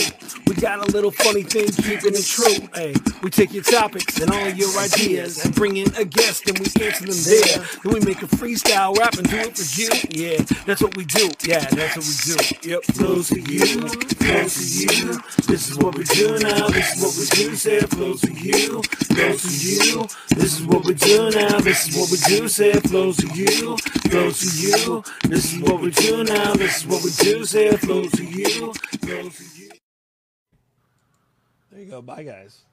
[0.47, 2.67] We got a little funny thing, keeping it true.
[2.75, 6.57] Hey, we take your topics and all your ideas and bring in a guest and
[6.59, 7.65] we answer them there.
[7.83, 9.89] Then we make a freestyle rap and do it for you.
[10.11, 11.29] Yeah, that's what we do.
[11.45, 12.69] Yeah, that's what we do.
[12.69, 15.21] Yep, flows for you, flows for you.
[15.47, 16.67] This is what we do now.
[16.67, 17.55] This is what we do.
[17.55, 20.07] Say flows for you, flows for you.
[20.35, 21.59] This is what we do now.
[21.59, 22.47] This is what we do.
[22.47, 25.03] Say it flows for you, flows to you.
[25.29, 26.53] This is what we do now.
[26.53, 27.45] This is what we do.
[27.45, 29.71] Say it flows for you, flows to you.
[31.71, 32.01] There you go.
[32.01, 32.61] Bye, guys.